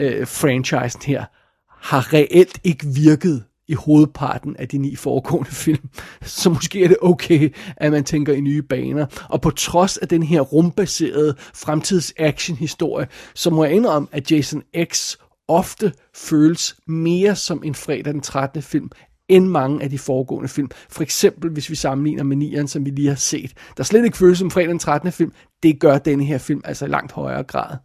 Øh, 0.00 0.26
franchisen 0.26 1.02
her, 1.02 1.24
har 1.68 2.12
reelt 2.12 2.60
ikke 2.64 2.86
virket 2.86 3.44
i 3.70 3.74
hovedparten 3.74 4.56
af 4.56 4.68
de 4.68 4.78
ni 4.78 4.96
foregående 4.96 5.50
film. 5.64 5.88
Så 6.22 6.50
måske 6.50 6.84
er 6.84 6.88
det 6.88 6.96
okay, 7.02 7.54
at 7.76 7.92
man 7.92 8.04
tænker 8.04 8.32
i 8.32 8.40
nye 8.40 8.62
baner. 8.62 9.06
Og 9.28 9.40
på 9.40 9.50
trods 9.50 9.96
af 9.96 10.08
den 10.08 10.22
her 10.22 10.40
rumbaserede 10.40 11.34
fremtids 11.54 12.12
actionhistorie, 12.16 13.06
så 13.34 13.50
må 13.50 13.64
jeg 13.64 13.72
indrømme, 13.72 14.08
at 14.12 14.32
Jason 14.32 14.62
X 14.84 15.16
ofte 15.48 15.92
føles 16.14 16.76
mere 16.86 17.36
som 17.36 17.62
en 17.64 17.74
fredag 17.74 18.12
den 18.12 18.20
13. 18.20 18.62
film, 18.62 18.90
end 19.28 19.46
mange 19.46 19.82
af 19.82 19.90
de 19.90 19.98
foregående 19.98 20.48
film. 20.48 20.70
For 20.88 21.02
eksempel, 21.02 21.50
hvis 21.50 21.70
vi 21.70 21.74
sammenligner 21.74 22.22
med 22.22 22.36
9'eren, 22.36 22.66
som 22.66 22.84
vi 22.84 22.90
lige 22.90 23.08
har 23.08 23.14
set, 23.14 23.52
der 23.76 23.82
slet 23.82 24.04
ikke 24.04 24.16
føles 24.16 24.38
som 24.38 24.50
fredag 24.50 24.68
den 24.68 24.78
13. 24.78 25.12
film, 25.12 25.32
det 25.62 25.80
gør 25.80 25.98
denne 25.98 26.24
her 26.24 26.38
film 26.38 26.60
altså 26.64 26.84
i 26.84 26.88
langt 26.88 27.12
højere 27.12 27.42
grad. 27.42 27.76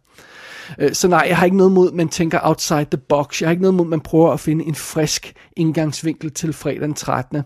Øh, 0.78 0.92
så 0.92 1.08
nej, 1.08 1.26
jeg 1.28 1.36
har 1.36 1.44
ikke 1.44 1.56
noget 1.56 1.72
mod, 1.72 1.92
man 1.92 2.08
tænker 2.08 2.38
outside 2.42 2.86
the 2.90 3.00
box. 3.08 3.40
Jeg 3.40 3.46
har 3.48 3.50
ikke 3.50 3.62
noget 3.62 3.74
mod, 3.74 3.86
man 3.86 4.00
prøver 4.00 4.32
at 4.32 4.40
finde 4.40 4.64
en 4.64 4.74
frisk 4.74 5.32
indgangsvinkel 5.56 6.30
til 6.30 6.52
fredag 6.52 6.80
den 6.80 6.94
13. 6.94 7.42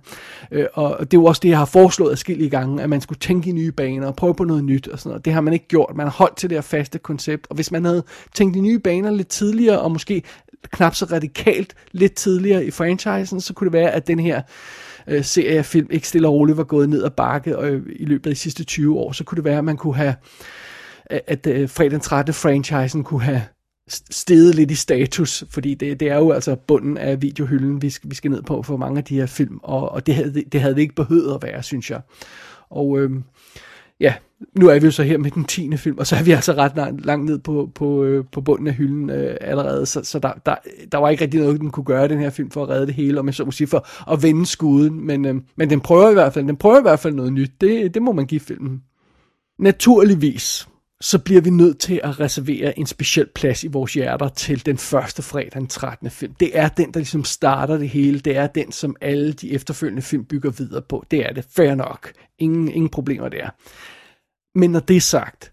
Øh, 0.51 0.67
og 0.75 0.97
det 1.01 1.17
er 1.17 1.21
jo 1.21 1.25
også 1.25 1.41
det, 1.43 1.49
jeg 1.49 1.59
har 1.59 1.65
foreslået 1.65 2.11
adskillige 2.13 2.51
gange, 2.51 2.83
at 2.83 2.91
man 2.91 3.01
skulle 3.01 3.19
tænke 3.19 3.51
i 3.51 3.53
nye 3.53 3.73
baner 3.73 4.07
og 4.07 4.17
prøve 4.17 4.35
på 4.35 4.45
noget 4.45 4.65
nyt 4.65 4.89
og 4.89 4.99
sådan 4.99 5.11
noget. 5.11 5.25
Det 5.25 5.33
har 5.33 5.41
man 5.41 5.53
ikke 5.53 5.69
gjort. 5.69 5.97
Man 5.97 6.07
har 6.07 6.13
holdt 6.13 6.37
til 6.37 6.51
det 6.51 6.57
her 6.57 6.63
faste 6.63 6.99
koncept. 6.99 7.47
Og 7.51 7.55
hvis 7.55 7.73
man 7.73 7.85
havde 7.85 8.03
tænkt 8.35 8.57
i 8.57 8.61
nye 8.61 8.79
baner 8.79 9.11
lidt 9.11 9.29
tidligere, 9.29 9.81
og 9.81 9.93
måske 9.93 10.23
knap 10.71 10.95
så 10.95 11.05
radikalt 11.05 11.75
lidt 11.93 12.15
tidligere 12.15 12.65
i 12.65 12.71
franchisen, 12.71 13.41
så 13.41 13.55
kunne 13.55 13.67
det 13.67 13.73
være, 13.73 13.91
at 13.91 14.07
den 14.07 14.19
her 14.19 14.43
øh, 15.07 15.25
serie 15.25 15.59
af 15.59 15.65
film 15.67 15.87
ikke 15.91 16.09
stille 16.09 16.29
og 16.29 16.35
roligt 16.35 16.59
var 16.59 16.65
gået 16.65 16.89
ned 16.89 17.05
ad 17.05 17.11
bakke 17.11 17.59
og, 17.59 17.69
øh, 17.69 17.83
i 17.97 18.05
løbet 18.05 18.31
af 18.31 18.35
de 18.35 18.41
sidste 18.41 18.65
20 18.65 18.99
år. 18.99 19.13
Så 19.13 19.25
kunne 19.25 19.37
det 19.37 19.45
være, 19.45 19.59
at 19.59 19.65
man 19.65 19.77
kunne 19.77 19.97
have 19.97 20.15
at, 21.11 21.23
at 21.27 21.47
øh, 21.47 21.69
fredag 21.69 21.91
den 21.91 22.01
13. 22.01 22.35
franchisen 22.35 23.05
kunne 23.05 23.23
have 23.23 23.43
steget 24.11 24.55
lidt 24.55 24.71
i 24.71 24.75
status, 24.75 25.45
fordi 25.51 25.75
det, 25.75 26.01
det 26.01 26.11
er 26.11 26.17
jo 26.17 26.31
altså 26.31 26.57
bunden 26.57 26.99
af 26.99 27.23
videohylden, 27.23 27.83
vi 27.83 27.91
skal, 27.91 28.11
vi 28.11 28.15
skal 28.15 28.31
ned 28.31 28.43
på 28.43 28.63
for 28.63 28.77
mange 28.77 28.99
af 28.99 29.05
de 29.05 29.15
her 29.15 29.27
film, 29.27 29.61
og, 29.63 29.93
og 29.93 30.07
det, 30.07 30.15
havde, 30.15 30.45
det 30.53 30.61
havde 30.61 30.75
det 30.75 30.81
ikke 30.81 30.95
behøvet 30.95 31.35
at 31.35 31.43
være, 31.43 31.63
synes 31.63 31.91
jeg. 31.91 32.01
Og 32.71 32.99
øh, 32.99 33.11
ja, 34.01 34.15
nu 34.59 34.69
er 34.69 34.79
vi 34.81 34.85
jo 34.85 34.91
så 34.91 35.03
her 35.03 35.19
med 35.19 35.31
den 35.31 35.45
tiende 35.45 35.79
film, 35.79 35.99
og 35.99 36.07
så 36.07 36.17
er 36.17 36.23
vi 36.23 36.31
altså 36.31 36.53
ret 36.53 36.77
langt, 36.77 37.07
langt 37.07 37.27
ned 37.27 37.39
på, 37.39 37.71
på, 37.75 38.05
øh, 38.05 38.25
på 38.33 38.41
bunden 38.41 38.67
af 38.67 38.75
hylden 38.75 39.11
øh, 39.11 39.37
allerede, 39.41 39.87
så, 39.87 40.05
så 40.05 40.19
der, 40.19 40.33
der, 40.47 40.55
der 40.93 40.99
var 40.99 41.09
ikke 41.09 41.25
rigtig 41.25 41.41
noget, 41.41 41.61
den 41.61 41.71
kunne 41.71 41.85
gøre, 41.85 42.09
den 42.09 42.19
her 42.19 42.31
film, 42.31 42.51
for 42.51 42.63
at 42.63 42.69
redde 42.69 42.87
det 42.87 42.95
hele, 42.95 43.21
og 43.21 43.25
man 43.25 43.35
så 43.35 43.45
må 43.45 43.51
sige, 43.51 43.67
for 43.67 44.13
at 44.13 44.23
vende 44.23 44.47
skuden, 44.47 45.07
men, 45.07 45.25
øh, 45.25 45.35
men 45.57 45.71
den 45.71 45.81
prøver 45.81 46.11
i 46.11 46.15
hvert 46.15 46.35
fald, 46.35 46.47
den 46.47 46.57
prøver 46.57 46.79
i 46.79 46.83
hvert 46.83 47.01
fald 47.01 47.15
noget 47.15 47.33
nyt, 47.33 47.53
det, 47.61 47.95
det 47.95 48.03
må 48.03 48.13
man 48.13 48.27
give 48.27 48.41
filmen. 48.41 48.83
Naturligvis, 49.59 50.69
så 51.01 51.19
bliver 51.19 51.41
vi 51.41 51.51
nødt 51.51 51.79
til 51.79 52.01
at 52.05 52.21
reservere 52.21 52.79
en 52.79 52.87
speciel 52.87 53.27
plads 53.35 53.65
i 53.65 53.69
vores 53.69 53.95
hjerter 53.95 54.29
til 54.29 54.67
den 54.67 54.79
første 54.79 55.23
fredag 55.23 55.51
den 55.55 55.67
13. 55.67 56.11
film. 56.11 56.35
Det 56.35 56.59
er 56.59 56.69
den, 56.69 56.95
der 56.95 57.01
ligesom 57.01 57.25
starter 57.25 57.77
det 57.77 57.89
hele. 57.89 58.21
Det 58.21 58.37
er 58.37 58.47
den, 58.47 58.73
som 58.73 58.97
alle 59.01 59.33
de 59.33 59.53
efterfølgende 59.53 60.03
film 60.03 60.25
bygger 60.25 60.51
videre 60.51 60.83
på. 60.83 61.05
Det 61.11 61.27
er 61.27 61.33
det. 61.33 61.47
Fair 61.57 61.75
nok. 61.75 62.13
Ingen, 62.39 62.69
ingen 62.69 62.89
problemer 62.89 63.29
der. 63.29 63.51
Men 64.59 64.71
når 64.71 64.81
det 64.81 64.97
er 64.97 65.01
sagt, 65.01 65.53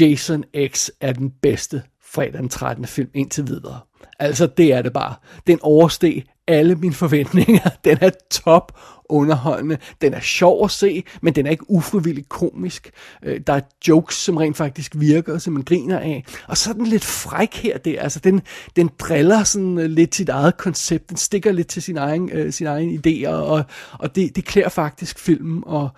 Jason 0.00 0.44
X 0.68 0.88
er 1.00 1.12
den 1.12 1.30
bedste 1.42 1.82
fredag 2.04 2.40
den 2.40 2.48
13. 2.48 2.86
film 2.86 3.10
indtil 3.14 3.46
videre. 3.46 3.80
Altså, 4.18 4.46
det 4.46 4.72
er 4.72 4.82
det 4.82 4.92
bare. 4.92 5.14
Den 5.46 5.58
oversteg 5.62 6.24
alle 6.48 6.74
mine 6.74 6.94
forventninger. 6.94 7.70
Den 7.84 7.98
er 8.00 8.10
top 8.30 8.78
underholdende. 9.12 9.78
Den 10.00 10.14
er 10.14 10.20
sjov 10.20 10.64
at 10.64 10.70
se, 10.70 11.04
men 11.22 11.34
den 11.34 11.46
er 11.46 11.50
ikke 11.50 11.70
ufrivilligt 11.70 12.28
komisk. 12.28 12.90
Øh, 13.24 13.40
der 13.46 13.52
er 13.52 13.60
jokes, 13.88 14.14
som 14.14 14.36
rent 14.36 14.56
faktisk 14.56 14.92
virker, 14.96 15.38
som 15.38 15.52
man 15.52 15.62
griner 15.62 15.98
af. 15.98 16.24
Og 16.48 16.56
så 16.56 16.70
er 16.70 16.74
den 16.74 16.86
lidt 16.86 17.04
fræk 17.04 17.54
her. 17.54 17.78
Det, 17.78 17.96
altså, 18.00 18.18
den, 18.18 18.40
den 18.76 18.90
driller 18.98 19.44
sådan 19.44 19.78
øh, 19.78 19.90
lidt 19.90 20.14
sit 20.14 20.28
eget 20.28 20.56
koncept. 20.56 21.08
Den 21.08 21.16
stikker 21.16 21.52
lidt 21.52 21.68
til 21.68 21.82
sin 21.82 21.98
egen, 21.98 22.30
øh, 22.32 22.52
sin 22.52 22.66
egen 22.66 23.00
idéer, 23.06 23.28
og, 23.28 23.64
og 23.92 24.16
det, 24.16 24.36
det 24.36 24.44
klæder 24.44 24.68
faktisk 24.68 25.18
filmen. 25.18 25.62
Og, 25.66 25.88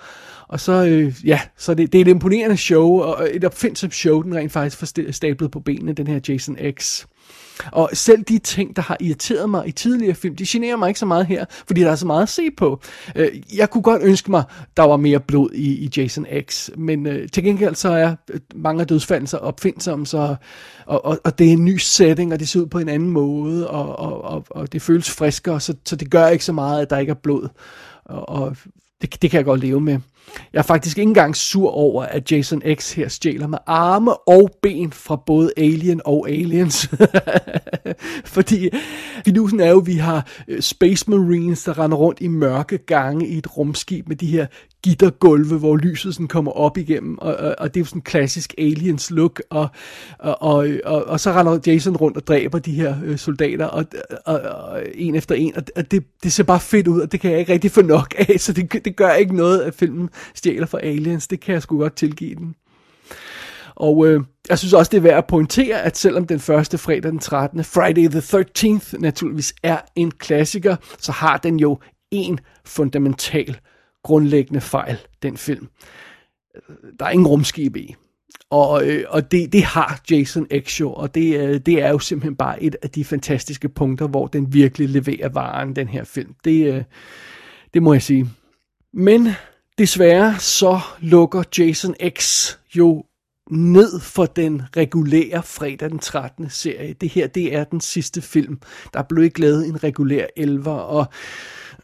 og 0.48 0.60
så, 0.60 0.72
øh, 0.72 1.14
ja, 1.24 1.40
så 1.56 1.74
det, 1.74 1.92
det 1.92 1.98
er 1.98 2.02
et 2.02 2.08
imponerende 2.08 2.56
show, 2.56 3.00
og 3.00 3.28
et 3.32 3.44
opfindsomt 3.44 3.94
show, 3.94 4.22
den 4.22 4.34
rent 4.34 4.52
faktisk 4.52 4.76
får 4.78 5.12
stablet 5.12 5.50
på 5.50 5.60
benene, 5.60 5.92
den 5.92 6.06
her 6.06 6.20
Jason 6.28 6.56
X. 6.80 7.04
Og 7.72 7.90
selv 7.92 8.22
de 8.22 8.38
ting, 8.38 8.76
der 8.76 8.82
har 8.82 8.96
irriteret 9.00 9.50
mig 9.50 9.68
i 9.68 9.72
tidligere 9.72 10.14
film, 10.14 10.36
de 10.36 10.44
generer 10.46 10.76
mig 10.76 10.88
ikke 10.88 11.00
så 11.00 11.06
meget 11.06 11.26
her, 11.26 11.44
fordi 11.66 11.80
der 11.80 11.90
er 11.90 11.96
så 11.96 12.06
meget 12.06 12.22
at 12.22 12.28
se 12.28 12.50
på. 12.56 12.80
Øh, 13.16 13.28
jeg 13.56 13.70
kunne 13.70 13.82
godt 13.82 14.02
ønske 14.02 14.30
mig, 14.30 14.42
der 14.76 14.82
var 14.82 14.96
mere 14.96 15.20
blod 15.20 15.50
i, 15.54 15.84
i 15.84 15.90
Jason 15.96 16.26
X, 16.50 16.70
men 16.76 17.06
øh, 17.06 17.28
til 17.28 17.44
gengæld 17.44 17.74
så 17.74 17.88
er 17.88 18.14
øh, 18.30 18.40
mange 18.54 18.80
af 18.80 18.86
dødsfaldene 18.86 19.28
så 19.28 19.36
opfindsomme, 19.36 20.06
så, 20.06 20.36
og, 20.86 21.04
og, 21.04 21.18
og 21.24 21.38
det 21.38 21.48
er 21.48 21.52
en 21.52 21.64
ny 21.64 21.76
setting, 21.76 22.32
og 22.32 22.38
det 22.40 22.48
ser 22.48 22.60
ud 22.60 22.66
på 22.66 22.78
en 22.78 22.88
anden 22.88 23.10
måde, 23.10 23.70
og, 23.70 23.98
og, 23.98 24.24
og, 24.24 24.46
og 24.50 24.72
det 24.72 24.82
føles 24.82 25.10
friskere, 25.10 25.60
så, 25.60 25.74
så 25.84 25.96
det 25.96 26.10
gør 26.10 26.28
ikke 26.28 26.44
så 26.44 26.52
meget, 26.52 26.82
at 26.82 26.90
der 26.90 26.98
ikke 26.98 27.10
er 27.10 27.20
blod. 27.22 27.48
Og, 28.04 28.28
og 28.28 28.56
det, 29.02 29.22
det 29.22 29.30
kan 29.30 29.38
jeg 29.38 29.44
godt 29.44 29.60
leve 29.60 29.80
med. 29.80 29.98
Jeg 30.52 30.58
er 30.58 30.62
faktisk 30.62 30.98
ikke 30.98 31.08
engang 31.08 31.36
sur 31.36 31.70
over, 31.70 32.02
at 32.02 32.32
Jason 32.32 32.62
X 32.74 32.92
her 32.92 33.08
stjæler 33.08 33.46
med 33.46 33.58
arme 33.66 34.28
og 34.28 34.50
ben 34.62 34.92
fra 34.92 35.16
både 35.26 35.52
Alien 35.56 36.00
og 36.04 36.28
Aliens. 36.28 36.90
Fordi 38.34 38.68
fidusen 39.24 39.60
er 39.60 39.70
jo, 39.70 39.80
at 39.80 39.86
vi 39.86 39.94
har 39.94 40.26
øh, 40.48 40.62
Space 40.62 41.10
Marines, 41.10 41.64
der 41.64 41.78
render 41.78 41.96
rundt 41.96 42.20
i 42.20 42.28
mørke 42.28 42.78
gange 42.78 43.28
i 43.28 43.38
et 43.38 43.56
rumskib 43.56 44.08
med 44.08 44.16
de 44.16 44.26
her 44.26 44.46
gittergulve, 44.84 45.58
hvor 45.58 45.76
lyset 45.76 46.14
sådan 46.14 46.28
kommer 46.28 46.52
op 46.52 46.78
igennem, 46.78 47.18
og, 47.18 47.36
og, 47.36 47.54
og 47.58 47.74
det 47.74 47.80
er 47.80 47.80
jo 47.80 47.84
sådan 47.84 47.98
en 47.98 48.02
klassisk 48.02 48.54
aliens 48.58 49.10
look, 49.10 49.42
og, 49.50 49.68
og, 50.18 50.42
og, 50.42 50.68
og, 50.84 51.04
og 51.04 51.20
så 51.20 51.32
render 51.32 51.58
Jason 51.66 51.96
rundt 51.96 52.16
og 52.16 52.26
dræber 52.26 52.58
de 52.58 52.72
her 52.72 52.96
øh, 53.04 53.18
soldater, 53.18 53.66
og, 53.66 53.84
og, 54.26 54.40
og 54.40 54.82
en 54.94 55.14
efter 55.14 55.34
en, 55.34 55.52
og 55.76 55.90
det, 55.90 56.04
det 56.22 56.32
ser 56.32 56.42
bare 56.42 56.60
fedt 56.60 56.88
ud, 56.88 57.00
og 57.00 57.12
det 57.12 57.20
kan 57.20 57.30
jeg 57.30 57.38
ikke 57.38 57.52
rigtig 57.52 57.70
få 57.70 57.82
nok 57.82 58.14
af, 58.18 58.40
så 58.40 58.52
det, 58.52 58.84
det 58.84 58.96
gør 58.96 59.12
ikke 59.12 59.36
noget, 59.36 59.60
at 59.60 59.74
filmen 59.74 60.08
stjæler 60.34 60.66
for 60.66 60.78
aliens, 60.78 61.28
det 61.28 61.40
kan 61.40 61.54
jeg 61.54 61.62
sgu 61.62 61.78
godt 61.78 61.96
tilgive 61.96 62.34
den. 62.34 62.54
Og 63.74 64.06
øh, 64.06 64.20
jeg 64.48 64.58
synes 64.58 64.72
også, 64.72 64.90
det 64.90 64.96
er 64.96 65.02
værd 65.02 65.18
at 65.18 65.26
pointere, 65.26 65.82
at 65.82 65.96
selvom 65.96 66.26
den 66.26 66.40
første 66.40 66.78
fredag 66.78 67.10
den 67.10 67.18
13. 67.18 67.64
Friday 67.64 68.08
the 68.08 68.20
13th 68.20 68.98
naturligvis 68.98 69.54
er 69.62 69.78
en 69.96 70.10
klassiker, 70.10 70.76
så 70.98 71.12
har 71.12 71.36
den 71.36 71.60
jo 71.60 71.78
en 72.10 72.40
fundamental 72.64 73.56
grundlæggende 74.02 74.60
fejl, 74.60 74.98
den 75.22 75.36
film. 75.36 75.68
Der 76.98 77.06
er 77.06 77.10
ingen 77.10 77.26
rumskib 77.26 77.76
i. 77.76 77.94
Og, 78.50 78.88
øh, 78.88 79.04
og 79.08 79.32
det, 79.32 79.52
det 79.52 79.62
har 79.62 80.00
Jason 80.10 80.46
X 80.60 80.80
jo, 80.80 80.92
og 80.92 81.14
det, 81.14 81.40
øh, 81.40 81.60
det 81.66 81.82
er 81.82 81.90
jo 81.90 81.98
simpelthen 81.98 82.36
bare 82.36 82.62
et 82.62 82.76
af 82.82 82.90
de 82.90 83.04
fantastiske 83.04 83.68
punkter, 83.68 84.08
hvor 84.08 84.26
den 84.26 84.52
virkelig 84.52 84.88
leverer 84.88 85.28
varen, 85.28 85.76
den 85.76 85.88
her 85.88 86.04
film. 86.04 86.34
Det, 86.44 86.74
øh, 86.74 86.82
det 87.74 87.82
må 87.82 87.92
jeg 87.92 88.02
sige. 88.02 88.30
Men 88.92 89.28
desværre 89.78 90.38
så 90.38 90.80
lukker 91.00 91.42
Jason 91.58 91.94
X 92.18 92.48
jo 92.76 93.04
ned 93.50 94.00
for 94.00 94.26
den 94.26 94.62
regulære 94.76 95.42
fredag 95.42 95.90
den 95.90 95.98
13. 95.98 96.50
serie. 96.50 96.92
Det 96.92 97.08
her, 97.08 97.26
det 97.26 97.54
er 97.54 97.64
den 97.64 97.80
sidste 97.80 98.22
film. 98.22 98.58
Der 98.94 99.02
blev 99.02 99.24
ikke 99.24 99.40
lavet 99.40 99.66
en 99.66 99.84
regulær 99.84 100.26
11, 100.36 100.70
og 100.70 101.06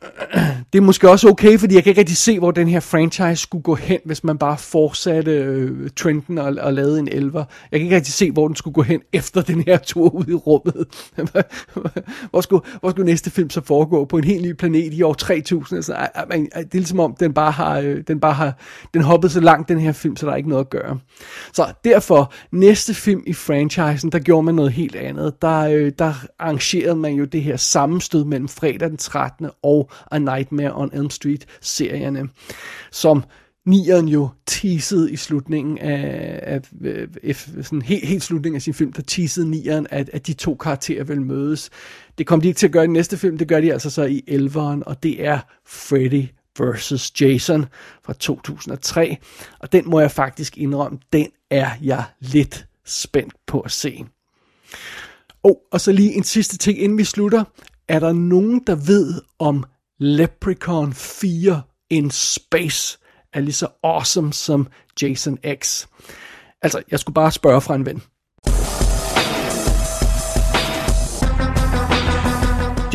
det 0.72 0.78
er 0.78 0.82
måske 0.82 1.10
også 1.10 1.28
okay, 1.28 1.58
fordi 1.58 1.74
jeg 1.74 1.84
kan 1.84 1.90
ikke 1.90 2.00
rigtig 2.00 2.16
se, 2.16 2.38
hvor 2.38 2.50
den 2.50 2.68
her 2.68 2.80
franchise 2.80 3.36
skulle 3.36 3.62
gå 3.62 3.74
hen, 3.74 3.98
hvis 4.04 4.24
man 4.24 4.38
bare 4.38 4.58
fortsatte 4.58 5.32
øh, 5.32 5.90
trenden 5.96 6.38
og, 6.38 6.56
og 6.60 6.72
lavede 6.72 6.98
en 6.98 7.08
elver. 7.08 7.44
Jeg 7.70 7.80
kan 7.80 7.84
ikke 7.84 7.96
rigtig 7.96 8.14
se, 8.14 8.30
hvor 8.30 8.46
den 8.46 8.56
skulle 8.56 8.74
gå 8.74 8.82
hen 8.82 9.00
efter 9.12 9.42
den 9.42 9.62
her 9.66 9.78
tur 9.78 10.10
ud 10.10 10.24
i 10.28 10.34
rummet. 10.34 10.86
hvor, 12.30 12.40
skulle, 12.40 12.64
hvor 12.80 12.90
skulle 12.90 13.06
næste 13.06 13.30
film 13.30 13.50
så 13.50 13.60
foregå? 13.64 14.04
På 14.04 14.18
en 14.18 14.24
helt 14.24 14.42
ny 14.42 14.52
planet 14.52 14.94
i 14.94 15.02
år 15.02 15.14
3000? 15.14 15.76
Altså, 15.76 15.92
det 16.32 16.54
er 16.54 16.64
ligesom 16.72 17.00
om, 17.00 17.16
den 17.20 17.32
bare 17.32 17.52
har, 17.52 17.78
øh, 17.78 18.02
den 18.08 18.20
bare 18.20 18.34
har 18.34 18.58
den 18.94 19.02
hoppet 19.02 19.32
så 19.32 19.40
langt, 19.40 19.68
den 19.68 19.80
her 19.80 19.92
film, 19.92 20.16
så 20.16 20.26
der 20.26 20.32
er 20.32 20.36
ikke 20.36 20.48
noget 20.48 20.64
at 20.64 20.70
gøre. 20.70 20.98
Så 21.52 21.66
derfor, 21.84 22.32
næste 22.52 22.94
film 22.94 23.22
i 23.26 23.32
franchisen, 23.32 24.12
der 24.12 24.18
gjorde 24.18 24.42
man 24.42 24.54
noget 24.54 24.72
helt 24.72 24.96
andet. 24.96 25.42
Der, 25.42 25.60
øh, 25.60 25.92
der 25.98 26.12
arrangerede 26.38 26.96
man 26.96 27.14
jo 27.14 27.24
det 27.24 27.42
her 27.42 27.56
sammenstød 27.56 28.24
mellem 28.24 28.48
fredag 28.48 28.88
den 28.88 28.96
13. 28.96 29.46
og 29.62 29.89
A 30.10 30.18
Nightmare 30.18 30.72
on 30.74 30.90
Elm 30.92 31.10
Street-serierne, 31.10 32.28
som 32.90 33.24
Nieren 33.66 34.08
jo 34.08 34.28
teasede 34.46 35.12
i 35.12 35.16
slutningen 35.16 35.78
af, 35.78 36.40
af, 36.42 36.60
af 37.22 37.36
sådan 37.62 37.82
helt, 37.82 38.06
helt 38.06 38.22
slutningen 38.22 38.56
af 38.56 38.62
sin 38.62 38.74
film, 38.74 38.92
der 38.92 39.02
teasede 39.02 39.50
Nieren, 39.50 39.86
at, 39.90 40.10
at 40.12 40.26
de 40.26 40.32
to 40.32 40.54
karakterer 40.54 41.04
vil 41.04 41.22
mødes. 41.22 41.70
Det 42.18 42.26
kom 42.26 42.40
de 42.40 42.48
ikke 42.48 42.58
til 42.58 42.66
at 42.66 42.72
gøre 42.72 42.84
i 42.84 42.86
den 42.86 42.92
næste 42.92 43.16
film, 43.16 43.38
det 43.38 43.48
gør 43.48 43.60
de 43.60 43.72
altså 43.72 43.90
så 43.90 44.04
i 44.04 44.24
Elveren, 44.26 44.82
og 44.86 45.02
det 45.02 45.26
er 45.26 45.38
Freddy 45.66 46.24
vs. 46.60 47.20
Jason 47.20 47.66
fra 48.04 48.12
2003. 48.12 49.16
Og 49.58 49.72
den 49.72 49.90
må 49.90 50.00
jeg 50.00 50.10
faktisk 50.10 50.58
indrømme, 50.58 50.98
den 51.12 51.26
er 51.50 51.70
jeg 51.82 52.04
lidt 52.20 52.66
spændt 52.84 53.34
på 53.46 53.60
at 53.60 53.70
se. 53.70 54.04
Oh, 55.42 55.56
og 55.72 55.80
så 55.80 55.92
lige 55.92 56.14
en 56.14 56.24
sidste 56.24 56.58
ting, 56.58 56.78
inden 56.78 56.98
vi 56.98 57.04
slutter. 57.04 57.44
Er 57.88 57.98
der 57.98 58.12
nogen, 58.12 58.62
der 58.66 58.74
ved, 58.74 59.22
om 59.38 59.64
Leprechaun 60.02 60.92
4 60.92 61.62
in 61.90 62.10
Space 62.10 62.98
er 63.32 63.40
lige 63.40 63.52
så 63.52 63.68
awesome 63.82 64.32
som 64.32 64.68
Jason 65.02 65.38
X. 65.58 65.86
Altså, 66.62 66.82
jeg 66.90 66.98
skulle 66.98 67.14
bare 67.14 67.32
spørge 67.32 67.60
fra 67.60 67.74
en 67.74 67.86
ven. 67.86 68.02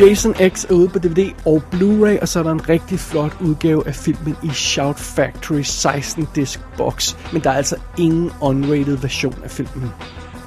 Jason 0.00 0.34
X 0.34 0.64
er 0.64 0.74
ude 0.74 0.88
på 0.88 0.98
DVD 0.98 1.32
og 1.46 1.62
Blu-ray, 1.74 2.20
og 2.20 2.28
så 2.28 2.38
er 2.38 2.42
der 2.42 2.52
en 2.52 2.68
rigtig 2.68 2.98
flot 2.98 3.36
udgave 3.40 3.86
af 3.86 3.94
filmen 3.94 4.36
i 4.44 4.48
Shout 4.48 4.96
Factory 4.96 5.62
16 5.62 6.28
disc 6.34 6.60
box, 6.76 7.16
men 7.32 7.42
der 7.42 7.50
er 7.50 7.56
altså 7.56 7.76
ingen 7.98 8.30
unrated 8.40 8.96
version 8.96 9.42
af 9.44 9.50
filmen. 9.50 9.90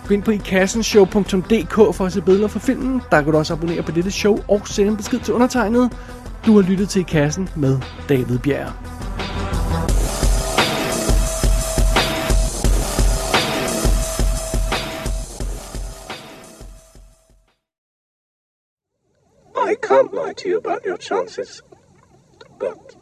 Gå 0.07 0.13
ind 0.13 0.23
på 0.23 0.31
ikassenshow.dk 0.31 1.95
for 1.95 2.05
at 2.05 2.13
se 2.13 2.21
billeder 2.21 2.47
fra 2.47 2.59
filmen. 2.59 3.01
Der 3.11 3.21
kan 3.21 3.31
du 3.31 3.37
også 3.37 3.53
abonnere 3.53 3.83
på 3.83 3.91
dette 3.91 4.11
show 4.11 4.39
og 4.47 4.67
sende 4.67 4.91
en 4.91 4.97
besked 4.97 5.19
til 5.19 5.33
undertegnet. 5.33 5.91
Du 6.45 6.55
har 6.55 6.61
lyttet 6.61 6.89
til 6.89 7.05
Kassen 7.05 7.49
med 7.55 7.81
David 8.09 8.39
Bjerg. 8.39 8.73
I 19.69 19.75
can't 19.87 20.13
lie 20.13 20.33
to 20.33 20.49
you 20.49 20.57
about 20.57 20.85
your 20.85 20.97
chances, 20.97 21.61
but 22.59 22.95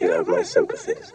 you 0.00 0.12
have 0.12 0.28
my 0.28 0.42
sympathies. 0.42 1.12